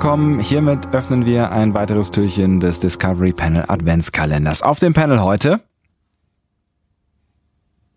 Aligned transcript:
willkommen. 0.00 0.40
Hiermit 0.40 0.94
öffnen 0.94 1.26
wir 1.26 1.52
ein 1.52 1.74
weiteres 1.74 2.10
Türchen 2.10 2.58
des 2.58 2.80
Discovery 2.80 3.34
Panel 3.34 3.66
Adventskalenders. 3.68 4.62
Auf 4.62 4.78
dem 4.78 4.94
Panel 4.94 5.20
heute 5.20 5.62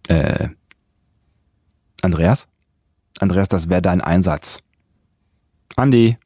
äh 0.10 0.50
Andreas? 2.02 2.50
Andreas, 3.20 3.48
das 3.48 3.70
wäre 3.70 3.82
dein 3.82 4.02
Einsatz. 4.02 4.60
Andi. 5.78 6.18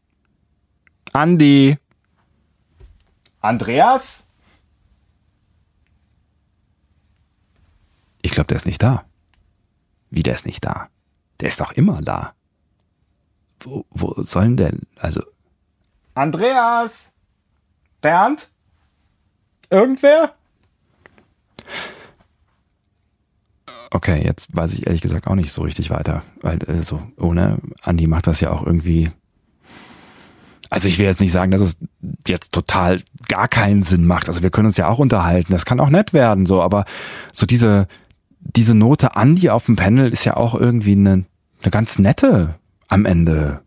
Andi. 1.13 1.77
Andreas? 3.41 4.26
Ich 8.23 8.32
glaube, 8.32 8.48
der 8.48 8.57
ist 8.57 8.66
nicht 8.66 8.82
da. 8.82 9.05
Wie, 10.09 10.23
der 10.23 10.34
ist 10.34 10.48
nicht 10.48 10.66
da? 10.66 10.90
Der 11.40 11.49
ist 11.49 11.62
doch 11.62 11.73
immer 11.73 12.02
da. 12.02 12.34
Wo, 13.59 13.85
wo 13.91 14.23
sollen 14.23 14.57
denn, 14.57 14.82
also. 14.96 15.21
Andreas! 16.17 17.12
Bernd? 18.02 18.48
Irgendwer? 19.70 20.34
Okay, 23.91 24.23
jetzt 24.26 24.48
weiß 24.55 24.73
ich 24.73 24.88
ehrlich 24.88 25.01
gesagt 25.01 25.27
auch 25.27 25.35
nicht 25.35 25.51
so 25.51 25.62
richtig 25.62 25.91
weiter. 25.91 26.23
Weil 26.41 26.57
äh, 26.63 26.82
so 26.82 27.04
ohne 27.18 27.60
Andi 27.84 28.07
macht 28.07 28.26
das 28.26 28.40
ja 28.40 28.49
auch 28.49 28.65
irgendwie. 28.65 29.12
Also 30.71 30.88
ich 30.88 30.98
will 30.98 31.05
jetzt 31.05 31.20
nicht 31.20 31.32
sagen, 31.32 31.51
dass 31.51 31.62
es 31.62 31.77
jetzt 32.27 32.51
total 32.51 33.04
gar 33.27 33.48
keinen 33.48 33.84
Sinn 33.84 34.05
macht. 34.05 34.27
Also 34.27 34.41
wir 34.41 34.49
können 34.49 34.65
uns 34.65 34.77
ja 34.77 34.88
auch 34.88 34.99
unterhalten. 34.99 35.51
Das 35.51 35.65
kann 35.65 35.79
auch 35.79 35.91
nett 35.91 36.13
werden, 36.13 36.48
so. 36.48 36.63
Aber 36.63 36.85
so 37.32 37.45
diese 37.45 37.88
diese 38.40 38.73
Note 38.73 39.15
Andi 39.15 39.51
auf 39.51 39.68
dem 39.68 39.76
Panel 39.76 40.12
ist 40.12 40.26
ja 40.26 40.35
auch 40.35 40.55
irgendwie 40.55 40.93
eine, 40.93 41.26
eine 41.62 41.71
ganz 41.71 41.99
nette 41.99 42.55
am 42.88 43.05
Ende. 43.05 43.62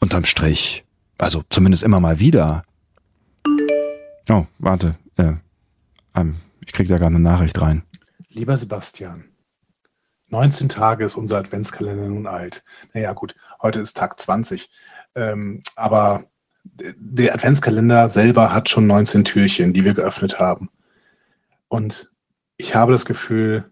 Unterm 0.00 0.24
Strich. 0.24 0.85
Also 1.18 1.42
zumindest 1.50 1.82
immer 1.82 2.00
mal 2.00 2.18
wieder. 2.18 2.62
Oh, 4.28 4.46
warte. 4.58 4.96
Äh, 5.16 5.34
ähm, 6.14 6.36
ich 6.64 6.72
krieg 6.72 6.88
da 6.88 6.96
gerade 6.96 7.14
eine 7.14 7.20
Nachricht 7.20 7.60
rein. 7.60 7.82
Lieber 8.28 8.56
Sebastian, 8.56 9.24
19 10.28 10.68
Tage 10.68 11.04
ist 11.04 11.16
unser 11.16 11.38
Adventskalender 11.38 12.08
nun 12.08 12.26
alt. 12.26 12.64
Naja, 12.92 13.12
gut, 13.12 13.34
heute 13.62 13.80
ist 13.80 13.96
Tag 13.96 14.20
20. 14.20 14.70
Ähm, 15.14 15.62
aber 15.76 16.24
der 16.74 17.32
Adventskalender 17.32 18.08
selber 18.08 18.52
hat 18.52 18.68
schon 18.68 18.86
19 18.86 19.24
Türchen, 19.24 19.72
die 19.72 19.84
wir 19.84 19.94
geöffnet 19.94 20.38
haben. 20.38 20.68
Und 21.68 22.10
ich 22.56 22.74
habe 22.74 22.92
das 22.92 23.06
Gefühl, 23.06 23.70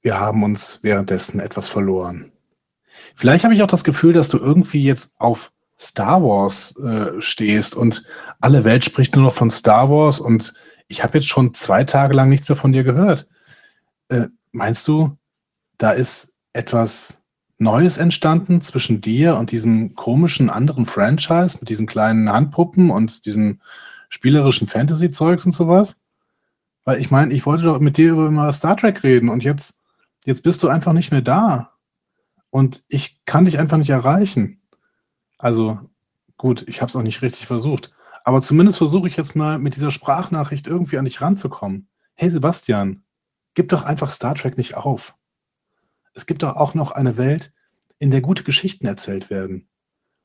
wir 0.00 0.18
haben 0.18 0.42
uns 0.42 0.80
währenddessen 0.82 1.38
etwas 1.40 1.68
verloren. 1.68 2.32
Vielleicht 3.14 3.44
habe 3.44 3.54
ich 3.54 3.62
auch 3.62 3.66
das 3.66 3.84
Gefühl, 3.84 4.12
dass 4.12 4.28
du 4.28 4.38
irgendwie 4.38 4.82
jetzt 4.82 5.12
auf 5.18 5.52
Star 5.78 6.22
Wars 6.22 6.76
äh, 6.78 7.20
stehst 7.20 7.76
und 7.76 8.02
alle 8.40 8.64
Welt 8.64 8.84
spricht 8.84 9.14
nur 9.14 9.24
noch 9.24 9.34
von 9.34 9.50
Star 9.50 9.90
Wars 9.90 10.20
und 10.20 10.54
ich 10.88 11.02
habe 11.02 11.18
jetzt 11.18 11.28
schon 11.28 11.54
zwei 11.54 11.84
Tage 11.84 12.14
lang 12.14 12.28
nichts 12.28 12.48
mehr 12.48 12.56
von 12.56 12.72
dir 12.72 12.84
gehört. 12.84 13.26
Äh, 14.08 14.28
meinst 14.52 14.86
du, 14.88 15.16
da 15.78 15.90
ist 15.90 16.32
etwas 16.52 17.18
Neues 17.58 17.96
entstanden 17.96 18.60
zwischen 18.60 19.00
dir 19.00 19.36
und 19.36 19.50
diesem 19.50 19.94
komischen 19.94 20.50
anderen 20.50 20.86
Franchise 20.86 21.58
mit 21.60 21.68
diesen 21.68 21.86
kleinen 21.86 22.30
Handpuppen 22.30 22.90
und 22.90 23.26
diesem 23.26 23.60
spielerischen 24.08 24.68
Fantasy-Zeugs 24.68 25.46
und 25.46 25.52
sowas? 25.52 26.00
Weil 26.84 27.00
ich 27.00 27.10
meine, 27.10 27.34
ich 27.34 27.46
wollte 27.46 27.64
doch 27.64 27.80
mit 27.80 27.96
dir 27.96 28.12
über 28.12 28.30
mal 28.30 28.52
Star 28.52 28.76
Trek 28.76 29.02
reden 29.02 29.28
und 29.28 29.42
jetzt, 29.42 29.80
jetzt 30.24 30.42
bist 30.42 30.62
du 30.62 30.68
einfach 30.68 30.92
nicht 30.92 31.10
mehr 31.10 31.22
da. 31.22 31.72
Und 32.50 32.84
ich 32.88 33.24
kann 33.24 33.44
dich 33.44 33.58
einfach 33.58 33.76
nicht 33.76 33.90
erreichen. 33.90 34.60
Also 35.38 35.78
gut, 36.36 36.64
ich 36.68 36.80
habe 36.80 36.90
es 36.90 36.96
auch 36.96 37.02
nicht 37.02 37.22
richtig 37.22 37.46
versucht. 37.46 37.92
Aber 38.24 38.42
zumindest 38.42 38.78
versuche 38.78 39.08
ich 39.08 39.16
jetzt 39.16 39.36
mal 39.36 39.58
mit 39.58 39.76
dieser 39.76 39.90
Sprachnachricht 39.90 40.66
irgendwie 40.66 40.98
an 40.98 41.04
dich 41.04 41.20
ranzukommen. 41.20 41.88
Hey 42.14 42.30
Sebastian, 42.30 43.04
gib 43.54 43.68
doch 43.68 43.84
einfach 43.84 44.10
Star 44.10 44.34
Trek 44.34 44.56
nicht 44.56 44.76
auf 44.76 45.14
es 46.16 46.26
gibt 46.26 46.42
doch 46.42 46.56
auch 46.56 46.74
noch 46.74 46.90
eine 46.90 47.16
Welt, 47.16 47.52
in 47.98 48.10
der 48.10 48.22
gute 48.22 48.42
Geschichten 48.42 48.86
erzählt 48.86 49.30
werden 49.30 49.68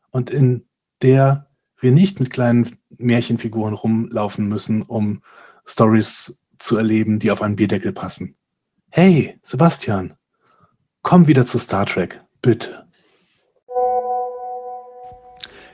und 0.09 0.29
in 0.29 0.65
der 1.01 1.47
wir 1.79 1.91
nicht 1.91 2.19
mit 2.19 2.31
kleinen 2.31 2.77
Märchenfiguren 2.89 3.73
rumlaufen 3.73 4.47
müssen, 4.47 4.81
um 4.83 5.21
Stories 5.65 6.39
zu 6.57 6.77
erleben, 6.77 7.19
die 7.19 7.31
auf 7.31 7.41
einen 7.41 7.55
Bierdeckel 7.55 7.91
passen. 7.91 8.35
Hey, 8.89 9.39
Sebastian, 9.43 10.13
komm 11.01 11.27
wieder 11.27 11.45
zu 11.45 11.59
Star 11.59 11.85
Trek, 11.85 12.21
bitte. 12.41 12.80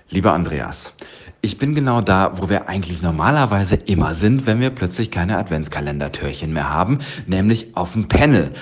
Lieber 0.09 0.31
Andreas, 0.31 0.94
ich 1.41 1.57
bin 1.57 1.75
genau 1.75 2.00
da, 2.00 2.31
wo 2.38 2.50
wir 2.50 2.69
eigentlich 2.69 3.01
normalerweise 3.01 3.75
immer 3.75 4.13
sind, 4.13 4.47
wenn 4.47 4.62
wir 4.62 4.69
plötzlich 4.69 5.12
keine 5.12 5.38
Adventskalendertürchen 5.38 6.53
mehr 6.53 6.69
haben, 6.69 7.00
nämlich 7.25 7.75
auf 7.75 7.91
dem 7.91 8.07
Panel. 8.07 8.53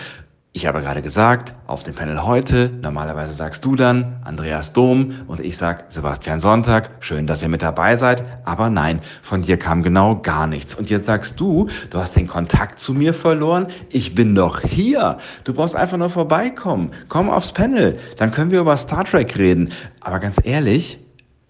Ich 0.54 0.66
habe 0.66 0.82
gerade 0.82 1.04
gesagt, 1.04 1.54
auf 1.68 1.84
dem 1.84 1.94
Panel 1.94 2.24
heute, 2.24 2.72
normalerweise 2.82 3.34
sagst 3.34 3.64
du 3.64 3.76
dann 3.76 4.16
Andreas 4.24 4.74
Dom 4.74 5.14
und 5.28 5.40
ich 5.40 5.56
sag 5.56 5.92
Sebastian 5.92 6.40
Sonntag, 6.40 6.90
schön, 7.00 7.28
dass 7.28 7.44
ihr 7.44 7.50
mit 7.50 7.62
dabei 7.62 7.96
seid, 7.96 8.24
aber 8.44 8.72
nein, 8.72 9.00
von 9.22 9.44
dir 9.44 9.58
kam 9.58 9.84
genau 9.84 10.16
gar 10.16 10.48
nichts. 10.48 10.74
Und 10.74 10.90
jetzt 10.90 11.06
sagst 11.06 11.40
du, 11.40 11.70
du 11.92 12.00
hast 12.00 12.16
den 12.16 12.26
Kontakt 12.26 12.80
zu 12.80 12.96
mir 12.96 13.14
verloren, 13.14 13.68
ich 13.90 14.16
bin 14.16 14.34
doch 14.34 14.62
hier. 14.62 15.20
Du 15.44 15.54
brauchst 15.54 15.76
einfach 15.76 15.98
nur 15.98 16.10
vorbeikommen, 16.10 16.90
komm 17.08 17.30
aufs 17.30 17.52
Panel, 17.52 18.00
dann 18.18 18.32
können 18.32 18.50
wir 18.50 18.62
über 18.62 18.78
Star 18.78 19.04
Trek 19.04 19.38
reden. 19.38 19.72
Aber 20.00 20.18
ganz 20.20 20.38
ehrlich, 20.44 21.05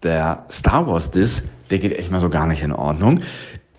der 0.05 0.45
Star 0.49 0.87
Wars 0.87 1.11
Diss, 1.11 1.43
der 1.69 1.79
geht 1.79 1.97
echt 1.97 2.11
mal 2.11 2.21
so 2.21 2.29
gar 2.29 2.47
nicht 2.47 2.63
in 2.63 2.71
Ordnung. 2.71 3.21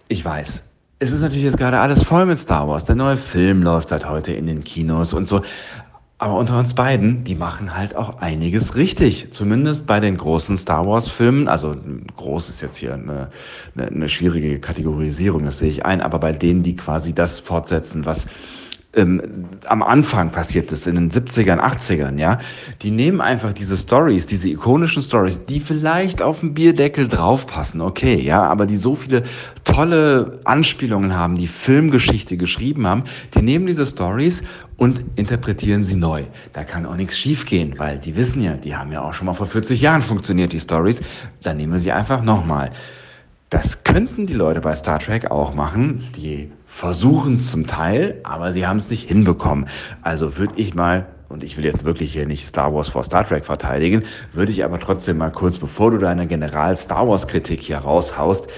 Ich 0.09 0.25
weiß, 0.25 0.63
es 0.99 1.13
ist 1.13 1.21
natürlich 1.21 1.45
jetzt 1.45 1.59
gerade 1.59 1.79
alles 1.79 2.03
voll 2.03 2.27
mit 2.27 2.39
Star 2.39 2.69
Wars. 2.69 2.85
Der 2.85 2.97
neue 2.97 3.17
Film 3.17 3.63
läuft 3.63 3.89
seit 3.89 4.09
heute 4.09 4.33
in 4.33 4.47
den 4.47 4.65
Kinos 4.65 5.15
und 5.15 5.29
so. 5.29 5.43
Aber 6.19 6.39
unter 6.39 6.59
uns 6.59 6.73
beiden, 6.73 7.25
die 7.25 7.35
machen 7.35 7.77
halt 7.77 7.95
auch 7.95 8.21
einiges 8.21 8.75
richtig. 8.75 9.33
Zumindest 9.33 9.87
bei 9.87 10.01
den 10.01 10.17
großen 10.17 10.57
Star 10.57 10.87
Wars-Filmen. 10.87 11.47
Also 11.47 11.77
groß 12.17 12.49
ist 12.49 12.63
jetzt 12.63 12.77
hier 12.77 12.95
eine, 12.95 13.29
eine, 13.77 13.89
eine 13.89 14.09
schwierige 14.09 14.59
Kategorisierung, 14.59 15.45
das 15.45 15.59
sehe 15.59 15.69
ich 15.69 15.85
ein. 15.85 16.01
Aber 16.01 16.19
bei 16.19 16.33
denen, 16.33 16.63
die 16.63 16.75
quasi 16.75 17.15
das 17.15 17.39
fortsetzen, 17.39 18.07
was 18.07 18.27
ähm, 18.97 19.21
am 19.67 19.83
Anfang 19.83 20.31
passiert 20.31 20.73
ist, 20.73 20.87
in 20.87 20.95
den 20.95 21.11
70ern, 21.11 21.61
80ern, 21.61 22.19
ja, 22.19 22.39
die 22.83 22.91
nehmen 22.91 23.21
einfach 23.21 23.53
diese 23.53 23.77
Stories, 23.77 24.27
diese 24.27 24.49
ikonischen 24.49 25.03
Stories, 25.03 25.45
die 25.45 25.61
vielleicht 25.61 26.23
auf 26.23 26.41
dem 26.41 26.55
Bierdeckel 26.55 27.07
draufpassen, 27.07 27.83
okay, 27.83 28.15
ja, 28.15 28.43
aber 28.43 28.67
die 28.67 28.79
so 28.79 28.95
viele 28.95 29.23
tolle 29.65 30.41
Anspielungen 30.45 31.15
haben, 31.15 31.37
die 31.37 31.47
Filmgeschichte 31.47 32.39
geschrieben 32.39 32.87
haben, 32.87 33.05
die 33.35 33.43
nehmen 33.43 33.67
diese 33.67 33.87
Stories 33.87 34.43
und 34.79 35.05
interpretieren 35.17 35.85
sie 35.85 35.97
neu. 35.97 36.25
Da 36.55 36.65
kann 36.65 36.87
auch 36.87 36.97
nichts 36.97 37.19
schiefgehen, 37.19 37.75
weil 37.79 37.99
die 37.99 38.17
wissen 38.17 38.43
ja, 38.43 38.55
die 38.55 38.77
haben 38.77 38.93
ja 38.93 39.03
auch 39.03 39.15
schon 39.15 39.27
mal 39.27 39.35
vor 39.35 39.47
40 39.47 39.81
Jahren 39.81 40.03
funktioniert, 40.03 40.53
die 40.53 40.61
Stories. 40.61 41.03
Dann 41.43 41.59
nehmen 41.59 41.75
wir 41.75 41.81
sie 41.81 41.93
einfach 41.93 42.23
nochmal. 42.23 42.71
Das 43.51 43.85
könnten 43.85 44.27
die 44.27 44.35
Leute 44.35 44.61
bei 44.61 44.75
Star 44.75 44.99
Trek 44.99 45.31
auch 45.31 45.55
machen. 45.55 46.05
Die 46.17 46.51
versuchen 46.77 47.37
es 47.37 47.51
zum 47.51 47.67
Teil, 47.67 48.21
aber 48.23 48.53
sie 48.53 48.67
haben 48.67 48.77
es 48.77 48.91
nicht 48.91 49.09
hinbekommen. 49.09 49.67
Also 50.03 50.37
würde 50.37 50.53
ich 50.57 50.75
mal, 50.75 51.07
und 51.31 51.43
ich 51.43 51.57
will 51.57 51.65
jetzt 51.65 51.85
wirklich 51.85 52.13
hier 52.13 52.27
nicht 52.27 52.45
Star 52.45 52.75
Wars 52.75 52.91
vor 52.91 53.03
Star 53.03 53.27
Trek 53.27 53.47
verteidigen, 53.47 54.03
würde 54.35 54.53
ich 54.53 54.63
aber 54.63 54.79
trotzdem 54.79 55.17
mal 55.17 55.33
kurz, 55.33 55.57
bevor 55.57 55.91
du 55.91 55.97
deine 55.97 56.27
General-Star 56.27 57.09
Wars-Kritik 57.09 57.63
hier 57.63 57.79
raushaust, 57.79 58.49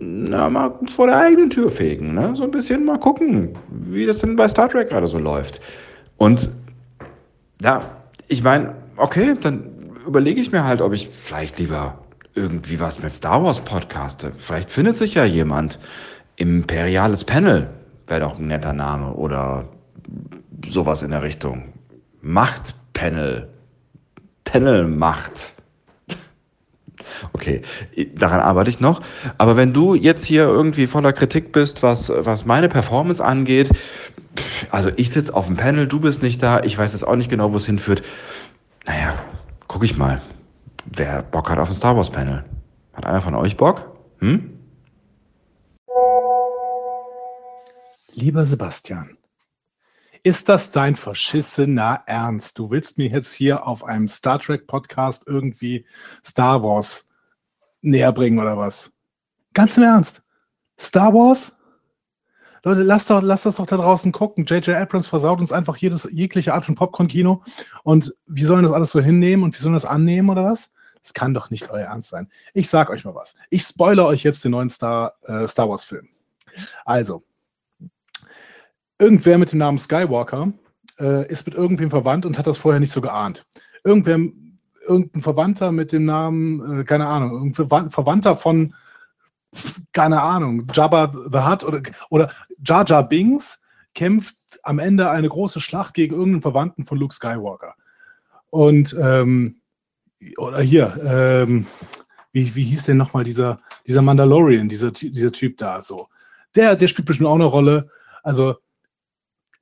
na, 0.00 0.48
mal 0.48 0.78
vor 0.96 1.08
der 1.08 1.20
eigenen 1.20 1.50
Tür 1.50 1.70
fegen, 1.70 2.14
ne? 2.14 2.34
So 2.34 2.44
ein 2.44 2.52
bisschen 2.52 2.86
mal 2.86 2.98
gucken, 2.98 3.50
wie 3.68 4.06
das 4.06 4.16
denn 4.16 4.36
bei 4.36 4.48
Star 4.48 4.70
Trek 4.70 4.88
gerade 4.88 5.06
so 5.06 5.18
läuft. 5.18 5.60
Und 6.16 6.48
ja, 7.60 7.82
ich 8.28 8.42
meine, 8.42 8.76
okay, 8.96 9.34
dann 9.38 9.92
überlege 10.06 10.40
ich 10.40 10.50
mir 10.52 10.64
halt, 10.64 10.80
ob 10.80 10.94
ich 10.94 11.10
vielleicht 11.10 11.58
lieber 11.58 11.98
irgendwie 12.34 12.80
was 12.80 13.02
mit 13.02 13.12
Star 13.12 13.44
Wars 13.44 13.60
podcaste. 13.60 14.32
Vielleicht 14.38 14.70
findet 14.70 14.96
sich 14.96 15.14
ja 15.14 15.26
jemand. 15.26 15.78
Imperiales 16.38 17.24
Panel 17.24 17.68
wäre 18.06 18.20
doch 18.20 18.38
ein 18.38 18.46
netter 18.46 18.72
Name 18.72 19.12
oder 19.12 19.64
sowas 20.64 21.02
in 21.02 21.10
der 21.10 21.22
Richtung. 21.22 21.72
Machtpanel. 22.22 23.48
Panelmacht. 24.44 25.52
Okay, 27.32 27.62
daran 28.14 28.40
arbeite 28.40 28.70
ich 28.70 28.78
noch. 28.80 29.00
Aber 29.38 29.56
wenn 29.56 29.72
du 29.72 29.94
jetzt 29.94 30.24
hier 30.24 30.42
irgendwie 30.42 30.86
voller 30.86 31.12
Kritik 31.12 31.52
bist, 31.52 31.82
was, 31.82 32.10
was 32.10 32.44
meine 32.44 32.68
Performance 32.68 33.24
angeht, 33.24 33.70
also 34.70 34.90
ich 34.94 35.10
sitze 35.10 35.34
auf 35.34 35.46
dem 35.46 35.56
Panel, 35.56 35.88
du 35.88 35.98
bist 35.98 36.22
nicht 36.22 36.42
da, 36.42 36.62
ich 36.62 36.78
weiß 36.78 36.92
jetzt 36.92 37.02
auch 37.04 37.16
nicht 37.16 37.30
genau, 37.30 37.50
wo 37.52 37.56
es 37.56 37.66
hinführt. 37.66 38.02
Naja, 38.86 39.18
guck 39.66 39.82
ich 39.84 39.96
mal. 39.96 40.20
Wer 40.84 41.22
Bock 41.22 41.50
hat 41.50 41.58
auf 41.58 41.70
ein 41.70 41.74
Star 41.74 41.96
Wars 41.96 42.10
Panel? 42.10 42.44
Hat 42.92 43.06
einer 43.06 43.22
von 43.22 43.34
euch 43.34 43.56
Bock? 43.56 43.90
Hm? 44.20 44.57
Lieber 48.20 48.44
Sebastian, 48.46 49.16
ist 50.24 50.48
das 50.48 50.72
dein 50.72 50.96
verschissener 50.96 52.02
Ernst? 52.06 52.58
Du 52.58 52.68
willst 52.68 52.98
mir 52.98 53.08
jetzt 53.10 53.32
hier 53.32 53.64
auf 53.64 53.84
einem 53.84 54.08
Star 54.08 54.40
Trek 54.40 54.66
Podcast 54.66 55.22
irgendwie 55.28 55.86
Star 56.26 56.60
Wars 56.60 57.08
näher 57.80 58.10
bringen 58.10 58.40
oder 58.40 58.56
was? 58.56 58.92
Ganz 59.54 59.76
im 59.76 59.84
Ernst. 59.84 60.24
Star 60.80 61.14
Wars? 61.14 61.56
Leute, 62.64 62.82
lasst, 62.82 63.08
doch, 63.08 63.22
lasst 63.22 63.46
das 63.46 63.54
doch 63.54 63.66
da 63.66 63.76
draußen 63.76 64.10
gucken. 64.10 64.46
J.J. 64.46 64.74
Abrams 64.74 65.06
versaut 65.06 65.38
uns 65.38 65.52
einfach 65.52 65.76
jedes, 65.76 66.08
jegliche 66.10 66.54
Art 66.54 66.64
von 66.64 66.74
Popcorn-Kino. 66.74 67.44
Und 67.84 68.16
wie 68.26 68.44
sollen 68.44 68.64
das 68.64 68.72
alles 68.72 68.90
so 68.90 69.00
hinnehmen 69.00 69.44
und 69.44 69.56
wie 69.56 69.62
sollen 69.62 69.74
das 69.74 69.84
annehmen 69.84 70.28
oder 70.28 70.42
was? 70.42 70.72
Das 71.02 71.14
kann 71.14 71.34
doch 71.34 71.50
nicht 71.50 71.70
euer 71.70 71.86
Ernst 71.86 72.08
sein. 72.08 72.28
Ich 72.52 72.68
sag 72.68 72.90
euch 72.90 73.04
mal 73.04 73.14
was. 73.14 73.36
Ich 73.48 73.62
spoilere 73.62 74.06
euch 74.06 74.24
jetzt 74.24 74.44
den 74.44 74.50
neuen 74.50 74.70
Star, 74.70 75.14
äh, 75.22 75.46
Star 75.46 75.68
Wars-Film. 75.68 76.08
Also, 76.84 77.22
irgendwer 78.98 79.38
mit 79.38 79.52
dem 79.52 79.58
Namen 79.58 79.78
Skywalker 79.78 80.52
äh, 80.98 81.26
ist 81.28 81.46
mit 81.46 81.54
irgendwem 81.54 81.90
verwandt 81.90 82.26
und 82.26 82.38
hat 82.38 82.46
das 82.46 82.58
vorher 82.58 82.80
nicht 82.80 82.92
so 82.92 83.00
geahnt. 83.00 83.46
Irgendwer, 83.84 84.18
irgendein 84.86 85.22
Verwandter 85.22 85.72
mit 85.72 85.92
dem 85.92 86.04
Namen, 86.04 86.80
äh, 86.80 86.84
keine 86.84 87.06
Ahnung, 87.06 87.32
irgendein 87.32 87.90
Verwandter 87.90 88.36
von, 88.36 88.74
keine 89.92 90.20
Ahnung, 90.20 90.66
Jabba 90.72 91.12
the 91.12 91.38
Hutt 91.38 91.64
oder, 91.64 91.82
oder 92.10 92.30
Jar 92.64 92.84
Jar 92.86 93.08
Bings 93.08 93.60
kämpft 93.94 94.36
am 94.62 94.78
Ende 94.78 95.10
eine 95.10 95.28
große 95.28 95.60
Schlacht 95.60 95.94
gegen 95.94 96.14
irgendeinen 96.14 96.42
Verwandten 96.42 96.84
von 96.84 96.98
Luke 96.98 97.14
Skywalker. 97.14 97.74
Und, 98.50 98.96
ähm, 99.00 99.60
oder 100.36 100.60
hier, 100.60 100.98
ähm, 101.04 101.66
wie, 102.32 102.54
wie 102.54 102.64
hieß 102.64 102.84
denn 102.84 102.96
nochmal 102.96 103.24
dieser, 103.24 103.58
dieser 103.86 104.02
Mandalorian, 104.02 104.68
dieser, 104.68 104.90
dieser 104.90 105.32
Typ 105.32 105.56
da 105.56 105.80
so? 105.80 106.08
Der, 106.54 106.76
der 106.76 106.88
spielt 106.88 107.06
bestimmt 107.06 107.28
auch 107.28 107.34
eine 107.34 107.44
Rolle. 107.44 107.90
Also, 108.22 108.56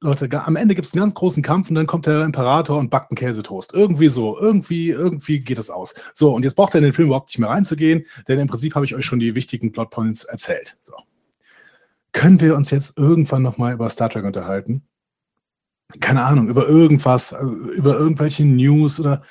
Leute, 0.06 0.44
am 0.44 0.56
Ende 0.56 0.74
gibt 0.74 0.86
es 0.86 0.94
einen 0.94 1.02
ganz 1.02 1.14
großen 1.14 1.42
Kampf 1.42 1.68
und 1.68 1.74
dann 1.74 1.86
kommt 1.86 2.06
der 2.06 2.22
Imperator 2.22 2.78
und 2.78 2.90
backt 2.90 3.10
einen 3.10 3.16
Käsetoast. 3.16 3.74
Irgendwie 3.74 4.08
so, 4.08 4.38
irgendwie, 4.38 4.90
irgendwie 4.90 5.40
geht 5.40 5.58
es 5.58 5.68
aus. 5.68 5.94
So, 6.14 6.34
und 6.34 6.44
jetzt 6.44 6.54
braucht 6.54 6.74
er 6.74 6.78
in 6.78 6.84
den 6.84 6.92
Film 6.92 7.08
überhaupt 7.08 7.28
nicht 7.28 7.38
mehr 7.38 7.50
reinzugehen, 7.50 8.06
denn 8.28 8.38
im 8.38 8.46
Prinzip 8.48 8.74
habe 8.74 8.84
ich 8.84 8.94
euch 8.94 9.04
schon 9.04 9.18
die 9.18 9.34
wichtigen 9.34 9.72
Plotpoints 9.72 10.24
erzählt. 10.24 10.78
So. 10.82 10.94
Können 12.12 12.40
wir 12.40 12.56
uns 12.56 12.70
jetzt 12.70 12.96
irgendwann 12.96 13.42
nochmal 13.42 13.74
über 13.74 13.90
Star 13.90 14.08
Trek 14.08 14.24
unterhalten? 14.24 14.82
Keine 16.00 16.24
Ahnung, 16.24 16.48
über 16.48 16.66
irgendwas, 16.66 17.32
also 17.32 17.52
über 17.72 17.98
irgendwelche 17.98 18.44
News 18.44 18.98
oder. 18.98 19.22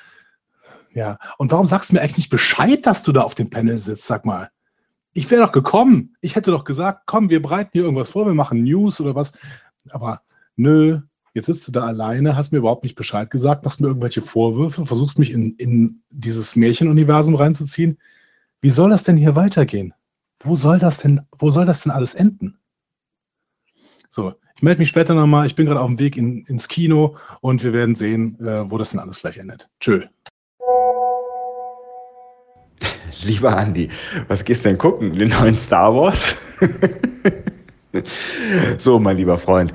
Ja, 0.94 1.18
und 1.36 1.52
warum 1.52 1.66
sagst 1.66 1.90
du 1.90 1.94
mir 1.94 2.00
eigentlich 2.00 2.16
nicht 2.16 2.30
Bescheid, 2.30 2.86
dass 2.86 3.02
du 3.02 3.12
da 3.12 3.22
auf 3.22 3.34
dem 3.34 3.50
Panel 3.50 3.78
sitzt? 3.78 4.06
Sag 4.06 4.24
mal. 4.24 4.50
Ich 5.12 5.30
wäre 5.30 5.42
doch 5.42 5.52
gekommen. 5.52 6.16
Ich 6.20 6.36
hätte 6.36 6.50
doch 6.50 6.64
gesagt, 6.64 7.02
komm, 7.06 7.28
wir 7.28 7.42
bereiten 7.42 7.70
hier 7.72 7.82
irgendwas 7.82 8.10
vor, 8.10 8.26
wir 8.26 8.34
machen 8.34 8.62
News 8.62 9.00
oder 9.00 9.14
was. 9.14 9.32
Aber 9.90 10.22
nö, 10.56 11.00
jetzt 11.34 11.46
sitzt 11.46 11.68
du 11.68 11.72
da 11.72 11.84
alleine, 11.84 12.34
hast 12.34 12.50
mir 12.50 12.58
überhaupt 12.58 12.84
nicht 12.84 12.96
Bescheid 12.96 13.30
gesagt, 13.30 13.64
machst 13.64 13.80
mir 13.80 13.88
irgendwelche 13.88 14.22
Vorwürfe, 14.22 14.86
versuchst 14.86 15.18
mich 15.18 15.30
in, 15.30 15.52
in 15.56 16.02
dieses 16.10 16.56
Märchenuniversum 16.56 17.34
reinzuziehen. 17.34 17.98
Wie 18.62 18.70
soll 18.70 18.90
das 18.90 19.04
denn 19.04 19.18
hier 19.18 19.36
weitergehen? 19.36 19.92
Wo 20.40 20.56
soll 20.56 20.78
das 20.78 20.98
denn, 20.98 21.20
wo 21.38 21.50
soll 21.50 21.66
das 21.66 21.82
denn 21.82 21.92
alles 21.92 22.14
enden? 22.14 22.58
So, 24.08 24.32
ich 24.54 24.62
melde 24.62 24.78
mich 24.78 24.88
später 24.88 25.14
nochmal. 25.14 25.46
Ich 25.46 25.54
bin 25.54 25.66
gerade 25.66 25.80
auf 25.80 25.88
dem 25.88 25.98
Weg 25.98 26.16
in, 26.16 26.44
ins 26.46 26.68
Kino 26.68 27.16
und 27.42 27.62
wir 27.62 27.74
werden 27.74 27.94
sehen, 27.94 28.40
äh, 28.40 28.70
wo 28.70 28.78
das 28.78 28.92
denn 28.92 29.00
alles 29.00 29.20
gleich 29.20 29.36
endet. 29.36 29.68
Tschö. 29.78 30.04
Lieber 33.22 33.56
Andi, 33.56 33.90
was 34.28 34.42
gehst 34.42 34.64
denn 34.64 34.78
gucken? 34.78 35.12
Den 35.12 35.28
neuen 35.28 35.56
Star 35.56 35.94
Wars? 35.94 36.36
so, 38.78 38.98
mein 38.98 39.18
lieber 39.18 39.36
Freund 39.36 39.74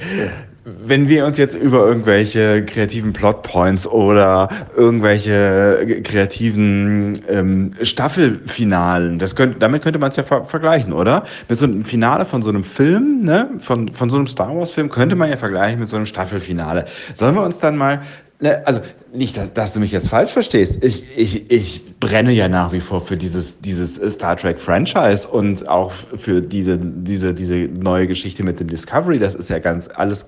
wenn 0.64 1.10
wir 1.10 1.26
uns 1.26 1.38
jetzt 1.38 1.56
über 1.56 1.86
irgendwelche 1.88 2.64
kreativen 2.64 3.14
Plotpoints 3.14 3.88
oder 3.88 4.50
irgendwelche 4.76 6.02
kreativen 6.04 7.20
ähm, 7.28 7.72
Staffelfinalen, 7.82 9.18
das 9.18 9.36
könnte, 9.36 9.58
damit 9.60 9.82
könnte 9.82 9.98
man 9.98 10.12
es 10.12 10.18
ja 10.18 10.24
ver 10.24 10.46
vergleichen, 10.46 10.94
oder? 10.94 11.24
Mit 11.50 11.58
so 11.58 11.66
einem 11.66 11.84
Finale 11.84 12.26
von 12.26 12.44
so 12.44 12.50
einem 12.50 12.64
Film, 12.64 13.24
ne, 13.24 13.50
von, 13.58 13.90
von 13.94 14.10
so 14.10 14.18
einem 14.18 14.28
Star 14.28 14.56
Wars-Film, 14.56 14.90
könnte 14.90 15.16
man 15.16 15.30
ja 15.30 15.38
vergleichen 15.38 15.80
mit 15.80 15.90
so 15.90 15.96
einem 15.96 16.06
Staffelfinale. 16.06 16.86
Sollen 17.16 17.36
wir 17.36 17.44
uns 17.44 17.58
dann 17.58 17.76
mal 17.76 18.02
also 18.50 18.82
nicht, 19.14 19.38
dass, 19.38 19.54
dass 19.54 19.74
du 19.74 19.80
mich 19.80 19.92
jetzt 19.92 20.10
falsch 20.10 20.32
verstehst. 20.32 20.84
Ich, 20.84 21.18
ich, 21.18 21.52
ich 21.52 22.00
brenne 22.00 22.32
ja 22.32 22.48
nach 22.48 22.72
wie 22.72 22.80
vor 22.80 23.02
für 23.02 23.18
dieses, 23.18 23.60
dieses 23.62 23.96
Star 24.14 24.36
Trek 24.36 24.60
Franchise 24.60 25.28
und 25.28 25.68
auch 25.68 25.92
für 25.92 26.42
diese, 26.42 26.78
diese, 26.78 27.34
diese 27.34 27.56
neue 27.56 28.08
Geschichte 28.08 28.44
mit 28.44 28.60
dem 28.60 28.68
Discovery. 28.68 29.20
Das 29.20 29.36
ist 29.36 29.50
ja 29.50 29.60
ganz, 29.60 29.90
alles 29.94 30.28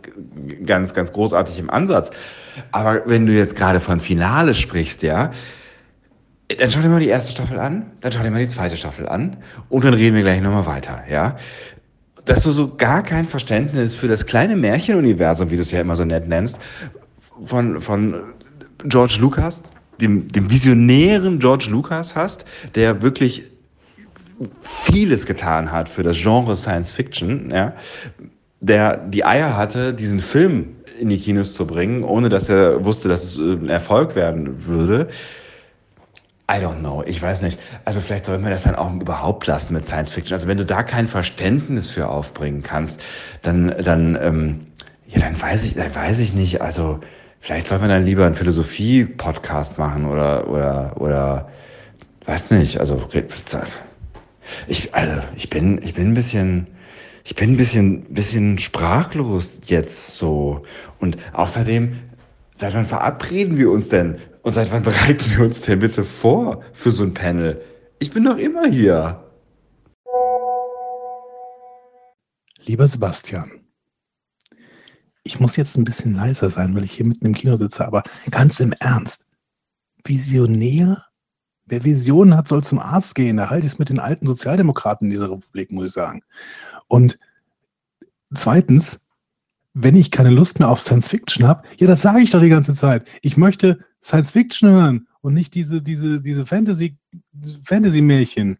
ganz, 0.66 0.94
ganz 0.94 1.12
großartig 1.12 1.58
im 1.58 1.70
Ansatz. 1.70 2.12
Aber 2.72 3.02
wenn 3.06 3.26
du 3.26 3.34
jetzt 3.34 3.56
gerade 3.56 3.80
von 3.80 4.00
Finale 4.00 4.54
sprichst, 4.54 5.02
ja, 5.02 5.32
dann 6.60 6.70
schau 6.70 6.82
dir 6.82 6.90
mal 6.90 7.00
die 7.00 7.08
erste 7.08 7.32
Staffel 7.32 7.58
an, 7.58 7.92
dann 8.02 8.12
schau 8.12 8.22
dir 8.22 8.30
mal 8.30 8.40
die 8.40 8.50
zweite 8.50 8.78
Staffel 8.78 9.08
an 9.08 9.38
und 9.70 9.86
dann 9.86 9.96
reden 9.96 10.16
wir 10.16 10.22
gleich 10.22 10.42
nochmal 10.42 10.68
weiter, 10.68 11.04
ja 11.10 11.38
dass 12.26 12.44
du 12.44 12.52
so 12.52 12.76
gar 12.76 13.04
kein 13.04 13.26
Verständnis 13.26 13.96
für 13.96 14.08
das 14.08 14.26
kleine 14.26 14.56
Märchenuniversum, 14.56 15.50
wie 15.50 15.56
du 15.56 15.62
es 15.62 15.72
ja 15.72 15.82
immer 15.82 15.96
so 15.96 16.06
nett 16.06 16.28
nennst, 16.28 16.60
von, 17.46 17.82
von 17.82 18.16
George 18.86 19.18
Lucas, 19.20 19.64
dem, 20.02 20.28
dem 20.28 20.50
visionären 20.50 21.40
George 21.40 21.68
Lucas 21.70 22.16
hast, 22.16 22.46
der 22.76 23.02
wirklich 23.02 23.52
vieles 24.62 25.26
getan 25.26 25.72
hat 25.72 25.88
für 25.88 26.04
das 26.04 26.18
Genre 26.18 26.56
Science 26.56 26.92
Fiction, 26.92 27.52
ja, 27.52 27.74
der 28.60 28.98
die 28.98 29.24
Eier 29.24 29.56
hatte, 29.56 29.94
diesen 29.94 30.20
Film 30.20 30.76
in 31.00 31.10
die 31.10 31.18
Kinos 31.18 31.54
zu 31.54 31.66
bringen, 31.66 32.04
ohne 32.04 32.30
dass 32.30 32.50
er 32.50 32.84
wusste, 32.86 33.10
dass 33.10 33.24
es 33.24 33.38
ein 33.38 33.70
Erfolg 33.70 34.16
werden 34.16 34.66
würde. 34.66 35.10
I 36.52 36.56
don't 36.56 36.80
know, 36.80 37.04
ich 37.06 37.22
weiß 37.22 37.42
nicht. 37.42 37.58
Also 37.86 38.02
vielleicht 38.02 38.26
sollten 38.26 38.44
wir 38.44 38.52
das 38.52 38.64
dann 38.64 38.76
auch 38.76 38.94
überhaupt 38.94 39.48
lassen 39.48 39.74
mit 39.74 39.86
Science 39.86 40.12
Fiction. 40.12 40.34
Also 40.34 40.48
wenn 40.48 40.58
du 40.58 40.66
da 40.66 40.84
kein 40.84 41.08
Verständnis 41.08 41.90
für 41.90 42.10
aufbringen 42.10 42.64
kannst, 42.64 43.00
dann, 43.42 43.74
dann, 43.84 44.18
ähm, 44.22 44.68
ja, 45.14 45.22
dann 45.22 45.42
weiß 45.42 45.64
ich, 45.64 45.76
dann 45.76 45.94
weiß 45.94 46.20
ich 46.20 46.34
nicht. 46.34 46.62
Also 46.62 47.00
Vielleicht 47.44 47.68
soll 47.68 47.80
man 47.80 47.90
dann 47.90 48.06
lieber 48.06 48.26
einen 48.26 48.36
Philosophie-Podcast 48.36 49.78
machen 49.78 50.06
oder, 50.06 50.48
oder, 50.48 50.94
oder, 50.96 51.52
weiß 52.26 52.52
nicht, 52.52 52.80
also, 52.80 53.06
ich, 54.70 54.96
also, 54.96 55.22
ich 55.36 55.50
bin, 55.50 55.82
ich 55.84 55.94
bin 55.94 56.12
ein 56.12 56.14
bisschen, 56.14 56.68
ich 57.26 57.36
bin 57.36 57.52
ein 57.52 57.58
bisschen, 57.58 58.06
bisschen 58.14 58.60
sprachlos 58.60 59.60
jetzt 59.66 60.16
so. 60.16 60.64
Und 61.02 61.18
außerdem, 61.34 62.00
seit 62.56 62.74
wann 62.74 62.86
verabreden 62.86 63.58
wir 63.58 63.72
uns 63.72 63.90
denn? 63.90 64.20
Und 64.44 64.54
seit 64.54 64.72
wann 64.72 64.84
bereiten 64.84 65.30
wir 65.36 65.44
uns 65.44 65.60
denn 65.60 65.80
bitte 65.80 66.06
vor 66.06 66.62
für 66.72 66.92
so 66.92 67.04
ein 67.04 67.14
Panel? 67.14 67.62
Ich 68.00 68.12
bin 68.12 68.24
doch 68.24 68.38
immer 68.38 68.68
hier. 68.68 69.22
Lieber 72.66 72.88
Sebastian, 72.88 73.52
ich 75.24 75.40
muss 75.40 75.56
jetzt 75.56 75.78
ein 75.78 75.86
bisschen 75.86 76.16
leiser 76.16 76.50
sein, 76.50 76.76
weil 76.76 76.84
ich 76.84 76.92
hier 76.92 77.06
mitten 77.06 77.26
im 77.26 77.34
Kino 77.34 77.56
sitze, 77.56 77.86
aber 77.88 78.04
ganz 78.30 78.60
im 78.60 78.74
Ernst. 78.74 79.26
Visionär? 80.04 81.06
Wer 81.66 81.86
Visionen 81.86 82.36
hat, 82.36 82.50
soll 82.50 82.64
zum 82.64 82.80
Arzt 82.80 83.16
gehen. 83.16 83.38
Da 83.38 83.50
halte 83.50 83.66
ich 83.66 83.74
es 83.74 83.80
mit 83.80 83.90
den 83.90 84.00
alten 84.00 84.26
Sozialdemokraten 84.26 85.08
in 85.08 85.12
dieser 85.12 85.32
Republik, 85.32 85.72
muss 85.72 85.88
ich 85.88 85.94
sagen. 85.94 86.22
Und 86.88 87.18
zweitens, 88.34 89.00
wenn 89.74 89.96
ich 89.96 90.12
keine 90.12 90.30
Lust 90.30 90.60
mehr 90.60 90.68
auf 90.68 90.82
Science 90.82 91.08
Fiction 91.08 91.48
habe, 91.48 91.64
ja, 91.78 91.88
das 91.88 92.02
sage 92.02 92.20
ich 92.22 92.32
doch 92.32 92.42
die 92.42 92.50
ganze 92.50 92.76
Zeit. 92.76 93.08
Ich 93.22 93.38
möchte 93.38 93.80
Science 94.02 94.32
Fiction 94.32 94.70
hören 94.70 95.08
und 95.22 95.34
nicht 95.34 95.56
diese, 95.56 95.82
diese, 95.82 96.22
diese 96.22 96.46
Fantasy, 96.46 96.98
Fantasy-Märchen. 97.64 98.60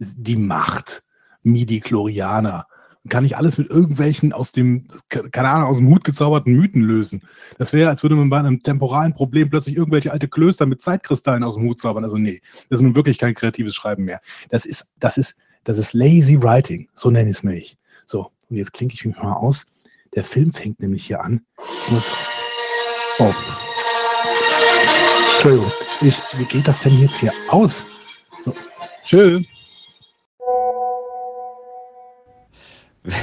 Die 0.00 0.36
Macht, 0.36 1.02
Midi-Chlorianer 1.42 2.68
kann 3.08 3.24
ich 3.24 3.36
alles 3.36 3.58
mit 3.58 3.70
irgendwelchen 3.70 4.32
aus 4.32 4.52
dem, 4.52 4.86
keine 5.08 5.48
Ahnung, 5.48 5.68
aus 5.68 5.76
dem 5.78 5.88
Hut 5.88 6.04
gezauberten 6.04 6.54
Mythen 6.54 6.82
lösen. 6.82 7.22
Das 7.58 7.72
wäre, 7.72 7.88
als 7.88 8.02
würde 8.02 8.16
man 8.16 8.30
bei 8.30 8.38
einem 8.38 8.60
temporalen 8.60 9.14
Problem 9.14 9.50
plötzlich 9.50 9.76
irgendwelche 9.76 10.12
alte 10.12 10.28
Klöster 10.28 10.66
mit 10.66 10.82
Zeitkristallen 10.82 11.44
aus 11.44 11.54
dem 11.54 11.64
Hut 11.64 11.80
zaubern. 11.80 12.04
Also 12.04 12.16
nee, 12.16 12.40
das 12.68 12.80
ist 12.80 12.82
nun 12.82 12.94
wirklich 12.94 13.18
kein 13.18 13.34
kreatives 13.34 13.74
Schreiben 13.74 14.04
mehr. 14.04 14.20
Das 14.50 14.66
ist, 14.66 14.92
das 14.98 15.18
ist, 15.18 15.36
das 15.64 15.78
ist 15.78 15.92
lazy 15.92 16.40
writing. 16.40 16.88
So 16.94 17.10
nenne 17.10 17.30
ich 17.30 17.36
es 17.36 17.42
mir 17.42 17.54
ich. 17.54 17.76
So, 18.06 18.30
und 18.48 18.56
jetzt 18.56 18.72
klinke 18.72 18.94
ich 18.94 19.04
mich 19.04 19.16
mal 19.16 19.34
aus. 19.34 19.64
Der 20.14 20.24
Film 20.24 20.52
fängt 20.52 20.80
nämlich 20.80 21.06
hier 21.06 21.22
an. 21.22 21.42
Oh. 23.18 23.34
Entschuldigung. 25.34 25.70
Ich, 26.00 26.20
wie 26.36 26.44
geht 26.44 26.68
das 26.68 26.80
denn 26.80 26.98
jetzt 27.00 27.18
hier 27.18 27.32
aus? 27.48 27.84
So. 28.44 28.54
Tschüss. 29.04 29.57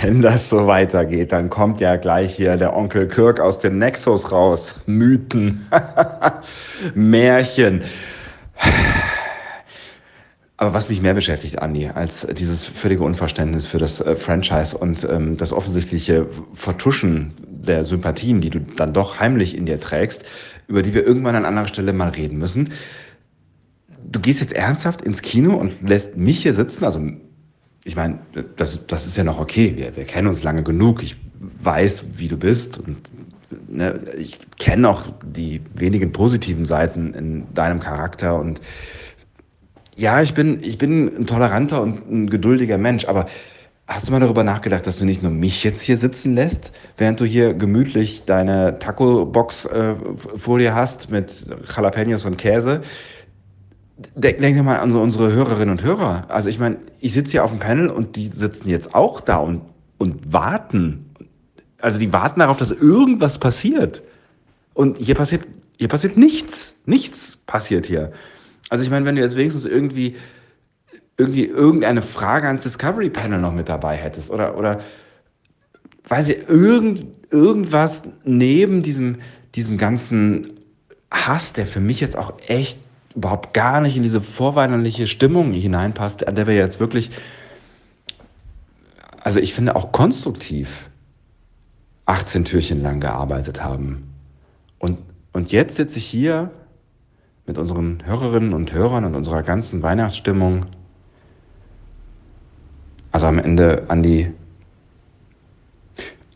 Wenn 0.01 0.23
das 0.23 0.49
so 0.49 0.65
weitergeht, 0.65 1.31
dann 1.31 1.51
kommt 1.51 1.79
ja 1.79 1.95
gleich 1.95 2.35
hier 2.35 2.57
der 2.57 2.75
Onkel 2.75 3.07
Kirk 3.07 3.39
aus 3.39 3.59
dem 3.59 3.77
Nexus 3.77 4.31
raus. 4.31 4.73
Mythen, 4.87 5.63
Märchen. 6.95 7.83
Aber 10.57 10.73
was 10.73 10.89
mich 10.89 11.03
mehr 11.03 11.13
beschäftigt, 11.13 11.59
Andi, 11.59 11.87
als 11.87 12.25
dieses 12.35 12.63
völlige 12.63 13.03
Unverständnis 13.03 13.67
für 13.67 13.77
das 13.77 14.01
äh, 14.01 14.15
Franchise 14.15 14.75
und 14.75 15.03
ähm, 15.07 15.37
das 15.37 15.53
offensichtliche 15.53 16.25
Vertuschen 16.53 17.33
der 17.45 17.83
Sympathien, 17.83 18.41
die 18.41 18.49
du 18.49 18.61
dann 18.61 18.91
doch 18.91 19.19
heimlich 19.19 19.55
in 19.55 19.67
dir 19.67 19.79
trägst, 19.79 20.23
über 20.67 20.81
die 20.81 20.95
wir 20.95 21.05
irgendwann 21.05 21.35
an 21.35 21.45
anderer 21.45 21.67
Stelle 21.67 21.93
mal 21.93 22.09
reden 22.09 22.39
müssen. 22.39 22.73
du 24.03 24.19
gehst 24.19 24.41
jetzt 24.41 24.53
ernsthaft 24.53 25.03
ins 25.03 25.21
Kino 25.21 25.53
und 25.53 25.87
lässt 25.87 26.17
mich 26.17 26.41
hier 26.41 26.55
sitzen? 26.55 26.85
Also, 26.85 27.01
ich 27.85 27.95
meine, 27.95 28.17
das, 28.57 28.87
das 28.87 29.05
ist 29.05 29.15
ja 29.15 29.23
noch 29.23 29.39
okay. 29.39 29.73
Wir, 29.77 29.95
wir 29.95 30.05
kennen 30.05 30.27
uns 30.27 30.43
lange 30.43 30.63
genug. 30.63 31.03
Ich 31.03 31.15
weiß, 31.39 32.05
wie 32.17 32.27
du 32.27 32.35
bist 32.35 32.79
und 32.79 32.97
ne, 33.69 33.99
ich 34.17 34.39
kenne 34.57 34.89
auch 34.89 35.03
die 35.23 35.61
wenigen 35.75 36.11
positiven 36.11 36.65
Seiten 36.65 37.13
in 37.13 37.53
deinem 37.53 37.79
Charakter 37.79 38.39
und 38.39 38.59
ja, 39.95 40.21
ich 40.21 40.33
bin, 40.33 40.61
ich 40.61 40.77
bin 40.77 41.07
ein 41.15 41.25
toleranter 41.25 41.81
und 41.81 42.11
ein 42.11 42.29
geduldiger 42.29 42.77
Mensch, 42.77 43.05
aber 43.05 43.27
hast 43.87 44.07
du 44.07 44.11
mal 44.11 44.19
darüber 44.19 44.43
nachgedacht, 44.43 44.87
dass 44.87 44.97
du 44.97 45.05
nicht 45.05 45.21
nur 45.21 45.31
mich 45.31 45.63
jetzt 45.63 45.81
hier 45.81 45.97
sitzen 45.97 46.33
lässt, 46.35 46.73
während 46.97 47.21
du 47.21 47.25
hier 47.25 47.53
gemütlich 47.53 48.23
deine 48.25 48.79
Taco-Box 48.79 49.65
äh, 49.65 49.95
vor 50.37 50.57
dir 50.57 50.73
hast 50.73 51.11
mit 51.11 51.45
Jalapenos 51.73 52.25
und 52.25 52.37
Käse? 52.37 52.81
Denk, 53.97 54.39
denk 54.39 54.61
mal 54.63 54.77
an 54.79 54.91
so 54.91 55.01
unsere 55.01 55.31
Hörerinnen 55.31 55.69
und 55.69 55.83
Hörer. 55.83 56.25
Also 56.29 56.49
ich 56.49 56.59
meine, 56.59 56.77
ich 56.99 57.13
sitze 57.13 57.31
hier 57.31 57.45
auf 57.45 57.51
dem 57.51 57.59
Panel 57.59 57.89
und 57.89 58.15
die 58.15 58.27
sitzen 58.27 58.67
jetzt 58.67 58.93
auch 58.93 59.21
da 59.21 59.37
und, 59.37 59.61
und 59.97 60.33
warten. 60.33 61.05
Also 61.79 61.97
die 61.97 62.11
warten 62.11 62.41
darauf, 62.41 62.57
dass 62.57 62.71
irgendwas 62.71 63.39
passiert. 63.39 64.01
Und 64.73 64.97
hier 64.97 65.15
passiert, 65.15 65.47
hier 65.77 65.87
passiert 65.87 66.17
nichts. 66.17 66.73
Nichts 66.85 67.37
passiert 67.45 67.85
hier. 67.85 68.11
Also 68.69 68.83
ich 68.83 68.89
meine, 68.89 69.05
wenn 69.05 69.15
du 69.15 69.21
jetzt 69.21 69.37
wenigstens 69.37 69.65
irgendwie, 69.65 70.17
irgendwie 71.17 71.45
irgendeine 71.45 72.01
Frage 72.01 72.47
ans 72.47 72.63
Discovery 72.63 73.09
Panel 73.09 73.39
noch 73.39 73.53
mit 73.53 73.69
dabei 73.69 73.95
hättest 73.95 74.29
oder, 74.29 74.57
oder 74.57 74.81
weiß 76.07 76.29
ich, 76.29 76.49
irgend, 76.49 77.05
irgendwas 77.31 78.03
neben 78.25 78.81
diesem, 78.81 79.17
diesem 79.55 79.77
ganzen 79.77 80.47
Hass, 81.11 81.53
der 81.53 81.65
für 81.65 81.79
mich 81.79 82.01
jetzt 82.01 82.17
auch 82.17 82.33
echt 82.47 82.79
überhaupt 83.15 83.53
gar 83.53 83.81
nicht 83.81 83.95
in 83.95 84.03
diese 84.03 84.21
vorweihnachtliche 84.21 85.07
Stimmung 85.07 85.53
hineinpasst, 85.53 86.27
an 86.27 86.35
der 86.35 86.47
wir 86.47 86.55
jetzt 86.55 86.79
wirklich, 86.79 87.11
also 89.21 89.39
ich 89.39 89.53
finde 89.53 89.75
auch 89.75 89.91
konstruktiv 89.91 90.89
18 92.05 92.45
Türchen 92.45 92.83
lang 92.83 92.99
gearbeitet 92.99 93.63
haben. 93.63 94.13
Und, 94.79 94.99
und 95.33 95.51
jetzt 95.51 95.75
sitze 95.75 95.97
ich 95.97 96.05
hier 96.05 96.51
mit 97.47 97.57
unseren 97.57 98.05
Hörerinnen 98.05 98.53
und 98.53 98.73
Hörern 98.73 99.05
und 99.05 99.15
unserer 99.15 99.43
ganzen 99.43 99.81
Weihnachtsstimmung. 99.81 100.67
Also 103.11 103.27
am 103.27 103.39
Ende, 103.39 103.85
Andi, 103.87 104.33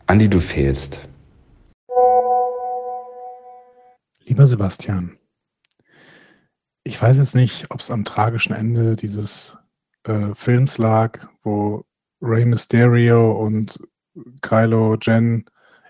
Andi, 0.06 0.28
du 0.28 0.40
fehlst. 0.40 1.06
Lieber 4.24 4.46
Sebastian, 4.46 5.16
ich 6.90 7.00
weiß 7.00 7.18
jetzt 7.18 7.36
nicht, 7.36 7.70
ob 7.70 7.78
es 7.78 7.92
am 7.92 8.04
tragischen 8.04 8.52
Ende 8.52 8.96
dieses 8.96 9.56
äh, 10.02 10.34
Films 10.34 10.76
lag, 10.76 11.24
wo 11.40 11.84
Rey 12.20 12.44
Mysterio 12.44 13.30
und 13.30 13.78
Kylo 14.42 14.96
Jen 15.00 15.44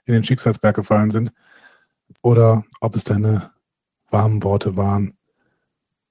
in 0.04 0.12
den 0.12 0.24
Schicksalsberg 0.24 0.76
gefallen 0.76 1.10
sind, 1.10 1.32
oder 2.20 2.66
ob 2.82 2.96
es 2.96 3.04
deine 3.04 3.50
warmen 4.10 4.42
Worte 4.42 4.76
waren. 4.76 5.16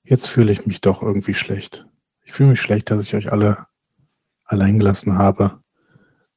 Jetzt 0.03 0.27
fühle 0.27 0.51
ich 0.51 0.65
mich 0.65 0.81
doch 0.81 1.03
irgendwie 1.03 1.35
schlecht. 1.35 1.85
Ich 2.23 2.33
fühle 2.33 2.49
mich 2.49 2.61
schlecht, 2.61 2.89
dass 2.89 3.03
ich 3.03 3.13
euch 3.13 3.31
alle 3.31 3.67
allein 4.45 4.79
gelassen 4.79 5.19
habe. 5.19 5.61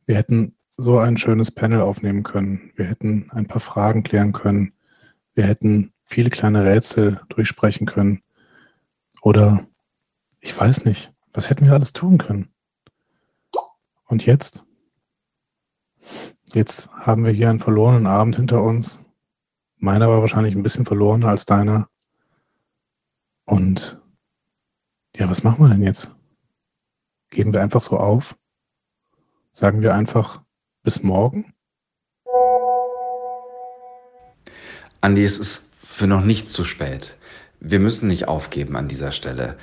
Wir 0.04 0.16
hätten 0.16 0.54
so 0.76 0.98
ein 0.98 1.16
schönes 1.16 1.50
Panel 1.50 1.80
aufnehmen 1.80 2.22
können. 2.22 2.70
Wir 2.76 2.84
hätten 2.84 3.30
ein 3.30 3.46
paar 3.46 3.60
Fragen 3.60 4.02
klären 4.02 4.32
können. 4.32 4.74
Wir 5.32 5.44
hätten 5.44 5.94
viele 6.04 6.28
kleine 6.28 6.66
Rätsel 6.66 7.18
durchsprechen 7.30 7.86
können. 7.86 8.20
Oder 9.22 9.66
ich 10.40 10.58
weiß 10.58 10.84
nicht, 10.84 11.12
was 11.32 11.48
hätten 11.48 11.64
wir 11.64 11.72
alles 11.72 11.92
tun 11.92 12.18
können? 12.18 12.52
Und 14.06 14.26
jetzt? 14.26 14.64
Jetzt 16.52 16.92
haben 16.92 17.24
wir 17.24 17.32
hier 17.32 17.48
einen 17.48 17.60
verlorenen 17.60 18.06
Abend 18.06 18.36
hinter 18.36 18.62
uns. 18.62 18.98
Meiner 19.76 20.08
war 20.08 20.20
wahrscheinlich 20.20 20.54
ein 20.54 20.64
bisschen 20.64 20.84
verlorener 20.84 21.28
als 21.28 21.46
deiner. 21.46 21.88
Und 23.44 24.02
ja, 25.16 25.30
was 25.30 25.44
machen 25.44 25.64
wir 25.64 25.68
denn 25.68 25.82
jetzt? 25.82 26.10
Geben 27.30 27.52
wir 27.52 27.62
einfach 27.62 27.80
so 27.80 27.98
auf? 27.98 28.36
Sagen 29.52 29.82
wir 29.82 29.94
einfach 29.94 30.42
bis 30.82 31.02
morgen? 31.02 31.54
Andi, 35.00 35.24
es 35.24 35.38
ist 35.38 35.68
für 35.82 36.06
noch 36.06 36.22
nichts 36.22 36.52
zu 36.52 36.64
spät. 36.64 37.16
Wir 37.64 37.78
müssen 37.78 38.08
nicht 38.08 38.28
aufgeben 38.28 38.76
an 38.76 38.88
dieser 38.88 39.12
Stelle 39.12 39.56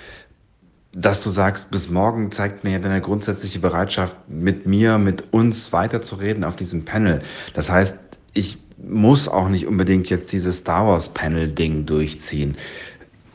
dass 0.94 1.24
du 1.24 1.30
sagst, 1.30 1.70
bis 1.72 1.90
morgen 1.90 2.32
zeigt 2.32 2.64
mir 2.64 2.80
deine 2.80 3.02
grundsätzliche 3.02 3.60
Bereitschaft, 3.60 4.16
mit 4.28 4.66
mir, 4.66 4.98
mit 4.98 5.34
uns 5.34 5.72
weiterzureden 5.72 6.44
auf 6.44 6.56
diesem 6.56 6.84
Panel. 6.84 7.22
Das 7.54 7.70
heißt, 7.70 8.00
ich 8.34 8.58
muss 8.78 9.28
auch 9.28 9.50
nicht 9.50 9.68
unbedingt 9.68 10.10
jetzt 10.10 10.32
dieses 10.32 10.60
Star 10.60 10.88
Wars 10.88 11.10
Panel 11.10 11.48
Ding 11.48 11.86
durchziehen. 11.86 12.56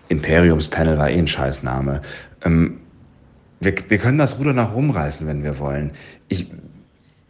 Imperiums 0.08 0.68
Panel 0.68 0.98
war 0.98 1.10
eh 1.10 1.18
ein 1.18 1.28
Scheißname. 1.28 2.02
Ähm, 2.44 2.80
wir, 3.60 3.74
wir 3.88 3.98
können 3.98 4.18
das 4.18 4.38
Ruder 4.38 4.52
nach 4.52 4.74
rumreißen, 4.74 5.26
wenn 5.26 5.44
wir 5.44 5.58
wollen. 5.58 5.92
Ich, 6.28 6.50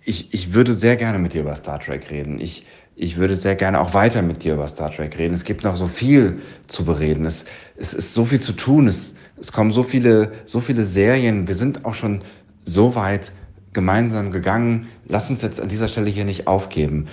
ich, 0.05 0.33
ich 0.33 0.55
würde 0.55 0.75
sehr 0.75 0.97
gerne 0.97 1.19
mit 1.19 1.35
dir 1.35 1.43
über 1.43 1.55
Star 1.55 1.81
Trek 1.81 2.11
reden. 2.11 2.41
Ich, 2.41 2.65
ich 2.97 3.17
würde 3.17 3.37
sehr 3.37 3.57
gerne 3.57 3.81
auch 3.81 3.93
weiter 3.93 4.23
mit 4.23 4.45
dir 4.45 4.55
über 4.55 4.69
Star 4.69 4.91
Trek 4.91 5.19
reden. 5.19 5.35
Es 5.35 5.45
gibt 5.45 5.65
noch 5.65 5.77
so 5.77 5.89
viel 5.89 6.41
zu 6.69 6.85
bereden. 6.85 7.27
Es, 7.27 7.45
es 7.77 7.93
ist 7.93 8.15
so 8.15 8.25
viel 8.25 8.41
zu 8.41 8.53
tun. 8.53 8.87
Es, 8.87 9.15
es 9.41 9.51
kommen 9.51 9.73
so 9.73 9.83
viele, 9.83 10.33
so 10.47 10.61
viele 10.61 10.85
Serien. 10.85 11.49
Wir 11.49 11.57
sind 11.57 11.85
auch 11.85 11.95
schon 11.95 12.21
so 12.65 12.95
weit 12.95 13.33
gemeinsam 13.73 14.31
gegangen. 14.31 14.87
Lass 15.07 15.29
uns 15.29 15.43
jetzt 15.43 15.61
an 15.61 15.69
dieser 15.69 15.89
Stelle 15.89 16.09
hier 16.09 16.25
nicht 16.25 16.47
aufgeben. 16.47 17.09